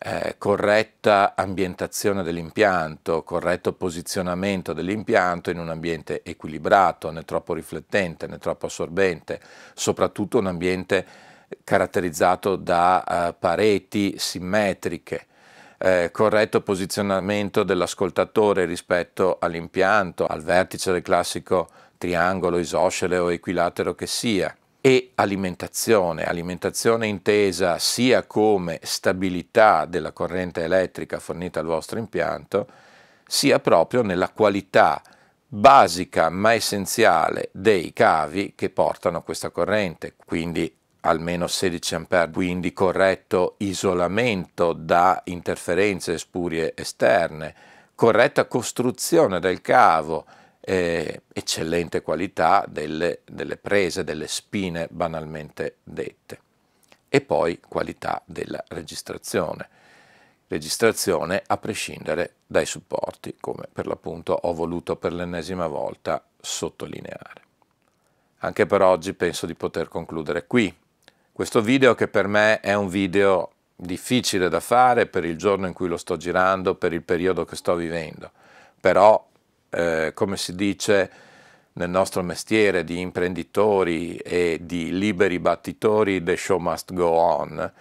eh, 0.05 0.35
corretta 0.37 1.33
ambientazione 1.35 2.23
dell'impianto, 2.23 3.23
corretto 3.23 3.73
posizionamento 3.73 4.73
dell'impianto 4.73 5.49
in 5.49 5.59
un 5.59 5.69
ambiente 5.69 6.21
equilibrato, 6.23 7.09
né 7.09 7.23
troppo 7.23 7.53
riflettente 7.53 8.27
né 8.27 8.37
troppo 8.37 8.65
assorbente, 8.65 9.39
soprattutto 9.73 10.37
un 10.37 10.47
ambiente 10.47 11.05
caratterizzato 11.63 12.55
da 12.55 13.03
uh, 13.05 13.35
pareti 13.37 14.15
simmetriche, 14.17 15.27
eh, 15.77 16.09
corretto 16.11 16.61
posizionamento 16.61 17.63
dell'ascoltatore 17.63 18.65
rispetto 18.65 19.37
all'impianto, 19.39 20.25
al 20.25 20.41
vertice 20.41 20.91
del 20.93 21.01
classico 21.01 21.67
triangolo, 21.97 22.57
isoscele 22.57 23.17
o 23.17 23.31
equilatero 23.31 23.93
che 23.93 24.07
sia, 24.07 24.55
e 24.79 25.11
alimentazione, 25.15 26.23
alimentazione 26.23 27.07
intesa 27.07 27.79
sia 27.79 28.23
come 28.23 28.79
stabilità 28.81 29.85
della 29.85 30.11
corrente 30.11 30.61
elettrica 30.63 31.19
fornita 31.19 31.61
al 31.61 31.65
vostro 31.65 31.99
impianto, 31.99 32.67
sia 33.25 33.59
proprio 33.59 34.01
nella 34.01 34.29
qualità 34.29 35.01
basica 35.47 36.29
ma 36.29 36.53
essenziale 36.53 37.49
dei 37.53 37.93
cavi 37.93 38.53
che 38.55 38.69
portano 38.69 39.21
questa 39.21 39.51
corrente, 39.51 40.15
quindi 40.25 40.73
almeno 41.05 41.47
16 41.47 41.95
A, 42.09 42.29
quindi 42.29 42.73
corretto 42.73 43.55
isolamento 43.57 44.73
da 44.73 45.21
interferenze 45.25 46.17
spurie 46.17 46.73
esterne, 46.75 47.53
corretta 47.95 48.45
costruzione 48.45 49.39
del 49.39 49.61
cavo, 49.61 50.25
eh, 50.59 51.23
eccellente 51.33 52.01
qualità 52.01 52.65
delle, 52.67 53.19
delle 53.25 53.57
prese, 53.57 54.03
delle 54.03 54.27
spine 54.27 54.87
banalmente 54.89 55.77
dette. 55.83 56.39
E 57.09 57.21
poi 57.21 57.59
qualità 57.67 58.21
della 58.25 58.63
registrazione. 58.69 59.69
Registrazione 60.47 61.43
a 61.45 61.57
prescindere 61.57 62.35
dai 62.45 62.65
supporti, 62.65 63.35
come 63.39 63.67
per 63.71 63.87
l'appunto 63.87 64.33
ho 64.33 64.53
voluto 64.53 64.95
per 64.95 65.13
l'ennesima 65.13 65.67
volta 65.67 66.23
sottolineare. 66.39 67.41
Anche 68.39 68.65
per 68.65 68.81
oggi 68.81 69.13
penso 69.13 69.45
di 69.45 69.55
poter 69.55 69.87
concludere 69.87 70.47
qui. 70.47 70.73
Questo 71.35 71.61
video 71.61 71.95
che 71.95 72.07
per 72.07 72.27
me 72.27 72.59
è 72.59 72.75
un 72.75 72.87
video 72.87 73.53
difficile 73.75 74.49
da 74.49 74.59
fare 74.59 75.07
per 75.07 75.25
il 75.25 75.35
giorno 75.35 75.65
in 75.65 75.73
cui 75.73 75.87
lo 75.87 75.97
sto 75.97 76.15
girando, 76.15 76.75
per 76.75 76.93
il 76.93 77.01
periodo 77.01 77.43
che 77.43 77.55
sto 77.55 77.73
vivendo, 77.73 78.29
però 78.79 79.27
eh, 79.71 80.11
come 80.13 80.37
si 80.37 80.53
dice 80.53 81.11
nel 81.73 81.89
nostro 81.89 82.21
mestiere 82.21 82.83
di 82.83 82.99
imprenditori 82.99 84.17
e 84.17 84.59
di 84.61 84.95
liberi 84.95 85.39
battitori, 85.39 86.21
the 86.21 86.37
show 86.37 86.59
must 86.59 86.93
go 86.93 87.07
on, 87.07 87.71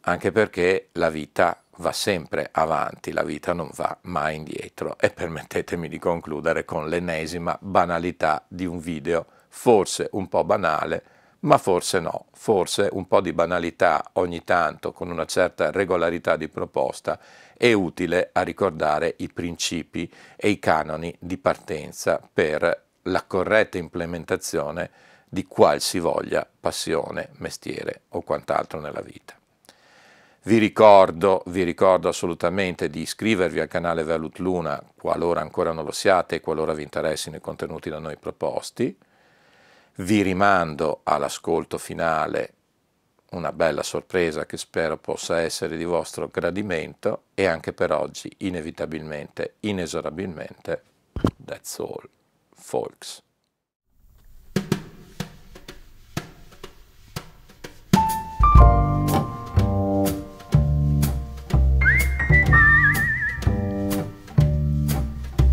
anche 0.00 0.32
perché 0.32 0.88
la 0.94 1.08
vita 1.08 1.62
va 1.76 1.92
sempre 1.92 2.48
avanti, 2.50 3.12
la 3.12 3.22
vita 3.22 3.52
non 3.52 3.70
va 3.72 3.96
mai 4.02 4.34
indietro. 4.34 4.96
E 4.98 5.10
permettetemi 5.10 5.86
di 5.86 6.00
concludere 6.00 6.64
con 6.64 6.88
l'ennesima 6.88 7.56
banalità 7.60 8.44
di 8.48 8.66
un 8.66 8.80
video, 8.80 9.26
forse 9.46 10.08
un 10.10 10.26
po' 10.26 10.42
banale, 10.42 11.04
ma 11.46 11.58
forse 11.58 12.00
no, 12.00 12.26
forse 12.32 12.88
un 12.92 13.06
po' 13.06 13.20
di 13.20 13.32
banalità 13.32 14.10
ogni 14.14 14.42
tanto 14.42 14.92
con 14.92 15.10
una 15.10 15.24
certa 15.26 15.70
regolarità 15.70 16.36
di 16.36 16.48
proposta 16.48 17.18
è 17.56 17.72
utile 17.72 18.30
a 18.32 18.42
ricordare 18.42 19.14
i 19.18 19.32
principi 19.32 20.12
e 20.34 20.48
i 20.48 20.58
canoni 20.58 21.14
di 21.20 21.38
partenza 21.38 22.20
per 22.32 22.84
la 23.02 23.22
corretta 23.24 23.78
implementazione 23.78 24.90
di 25.28 25.44
qualsivoglia 25.44 26.46
passione, 26.60 27.30
mestiere 27.36 28.02
o 28.10 28.22
quant'altro 28.22 28.80
nella 28.80 29.00
vita. 29.00 29.34
Vi 30.42 30.58
ricordo, 30.58 31.42
vi 31.46 31.62
ricordo 31.62 32.08
assolutamente 32.08 32.90
di 32.90 33.02
iscrivervi 33.02 33.60
al 33.60 33.68
canale 33.68 34.02
Velut 34.02 34.38
Luna 34.38 34.82
qualora 34.96 35.40
ancora 35.40 35.72
non 35.72 35.84
lo 35.84 35.92
siate 35.92 36.36
e 36.36 36.40
qualora 36.40 36.72
vi 36.72 36.82
interessino 36.82 37.36
i 37.36 37.40
contenuti 37.40 37.88
da 37.88 38.00
noi 38.00 38.16
proposti 38.16 38.96
vi 39.96 40.22
rimando 40.22 41.00
all'ascolto 41.04 41.78
finale 41.78 42.52
una 43.30 43.52
bella 43.52 43.82
sorpresa 43.82 44.46
che 44.46 44.56
spero 44.56 44.98
possa 44.98 45.40
essere 45.40 45.76
di 45.76 45.84
vostro 45.84 46.28
gradimento 46.28 47.24
e 47.34 47.46
anche 47.46 47.72
per 47.72 47.92
oggi 47.92 48.30
inevitabilmente, 48.38 49.54
inesorabilmente, 49.60 50.82
that's 51.44 51.78
all, 51.78 52.08
folks. 52.54 53.22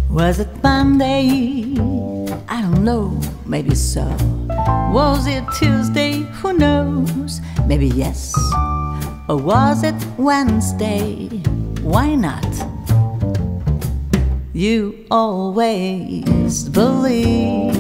Was 0.10 0.38
it 0.38 0.48
Monday? 0.62 2.23
I 2.48 2.62
don't 2.62 2.84
know, 2.84 3.20
maybe 3.46 3.76
so. 3.76 4.06
Was 4.92 5.28
it 5.28 5.44
Tuesday? 5.58 6.20
Who 6.42 6.54
knows? 6.54 7.42
Maybe 7.66 7.88
yes. 7.88 8.34
Or 9.28 9.38
was 9.38 9.84
it 9.84 9.96
Wednesday? 10.18 11.28
Why 11.82 12.16
not? 12.16 12.46
You 14.54 15.06
always 15.10 16.70
believe. 16.70 17.74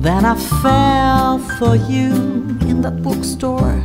Then 0.00 0.24
I 0.24 0.34
fell 0.62 1.38
for 1.58 1.76
you 1.76 2.12
in 2.68 2.80
that 2.82 3.02
bookstore 3.02 3.84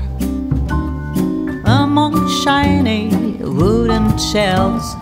among 1.65 2.29
shiny 2.43 3.09
wooden 3.41 4.17
shelves 4.17 4.95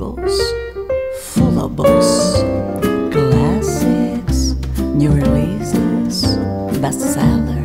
tables 0.00 0.40
full 1.34 1.58
of 1.60 1.76
books, 1.76 2.40
classics, 3.12 4.54
new 4.94 5.10
releases, 5.12 6.38
bestsellers. 6.80 7.59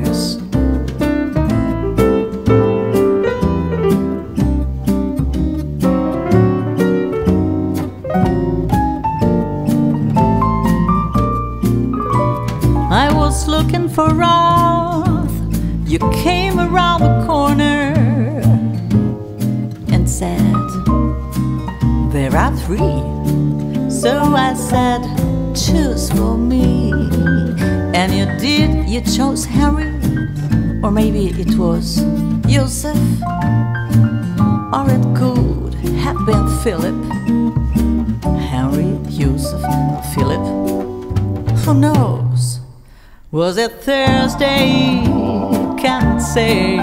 It 31.56 31.60
was 31.60 31.98
Joseph. 32.48 32.98
Or 34.74 34.86
it 34.89 35.06
could 35.15 35.74
have 36.04 36.26
been 36.26 36.48
Philip. 36.63 36.96
Henry, 38.52 39.00
Joseph, 39.10 39.62
Philip. 40.13 40.46
Who 41.60 41.74
knows? 41.74 42.60
Was 43.32 43.58
it 43.58 43.72
Thursday? 43.84 45.04
Can't 45.78 46.22
say. 46.22 46.78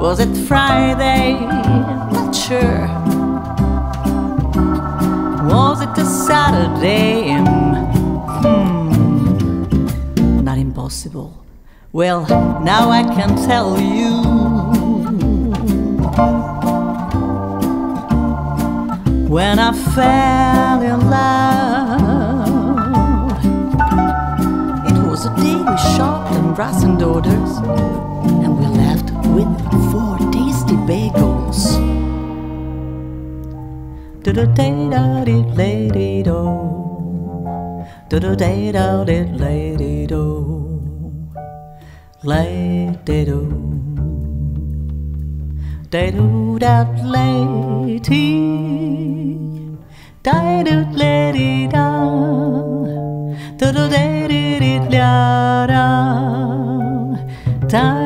Was 0.00 0.18
it 0.18 0.34
Friday? 0.48 1.34
Not 2.14 2.34
sure. 2.34 2.88
Was 5.46 5.82
it 5.82 5.98
a 5.98 6.04
Saturday? 6.04 7.34
Hmm. 8.42 8.71
Well, 11.92 12.22
now 12.62 12.90
I 12.90 13.02
can 13.02 13.36
tell 13.36 13.80
you. 13.80 14.72
when 19.32 19.58
I 19.58 19.72
fell 19.94 20.82
in 20.82 21.00
love. 21.08 22.42
It 24.88 24.98
was 25.08 25.24
a 25.24 25.32
day 25.36 25.56
we 25.68 25.76
shopped 25.96 26.34
and 26.36 26.58
rationed 26.58 27.02
orders, 27.02 27.52
and 28.44 28.58
we 28.58 28.66
left 28.82 29.08
with 29.36 29.50
four 29.90 30.18
tasty 30.36 30.76
bagels. 30.90 31.60
Do 34.22 34.34
do 34.34 34.44
day 34.60 34.76
da 34.92 35.24
dee 35.24 35.44
lady 35.62 36.22
do. 36.22 36.40
Do 38.10 38.20
do 38.20 38.36
day 38.36 38.70
da 38.70 39.02
dee 39.04 39.24
lady 39.46 40.06
do 40.06 40.31
lay 42.24 42.94
day 43.04 43.24
do 43.24 43.40
day 45.90 46.10
do 46.16 46.56
dat 46.64 46.86
lay 47.14 47.98
tea 47.98 49.74
day 50.22 50.62
do 50.68 50.76
lady 51.02 51.66
da 51.66 51.88
do 53.58 53.66
do 53.76 53.88
day 53.94 54.28
did 54.30 54.62
it 54.62 54.84
da 54.94 55.10
da 57.72 58.01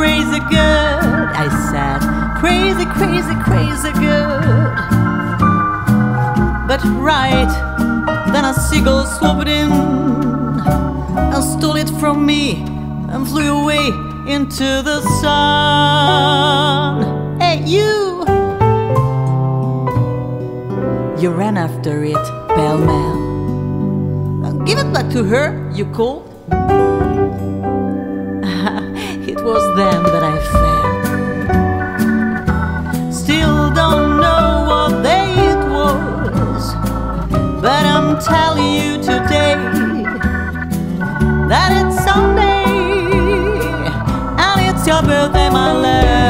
crazy 0.00 0.40
good, 0.48 1.28
I 1.44 1.46
said. 1.68 2.00
Crazy, 2.40 2.86
crazy, 2.96 3.34
crazy 3.44 3.92
good. 4.00 4.74
But 6.66 6.80
right, 6.96 7.52
then 8.32 8.46
a 8.46 8.54
seagull 8.54 9.04
swooped 9.04 9.46
in 9.46 9.70
and 11.34 11.44
stole 11.44 11.76
it 11.76 11.90
from 12.00 12.24
me 12.24 12.64
and 13.12 13.28
flew 13.28 13.60
away 13.62 13.88
into 14.26 14.80
the 14.88 15.02
sun. 15.20 17.04
Hey, 17.38 17.62
you! 17.66 18.24
You 21.20 21.30
ran 21.30 21.58
after 21.58 22.02
it, 22.04 22.26
pell 22.56 22.78
mell. 22.78 23.18
Give 24.64 24.78
it 24.78 24.90
back 24.94 25.10
to 25.12 25.24
her, 25.24 25.70
you 25.74 25.84
called. 25.92 26.29
Telling 38.24 38.74
you 38.74 38.98
today 38.98 39.54
that 41.48 41.72
it's 41.72 42.04
Sunday 42.04 42.64
and 44.38 44.60
it's 44.68 44.86
your 44.86 45.02
birthday, 45.02 45.48
my 45.48 45.72
love. 45.72 46.20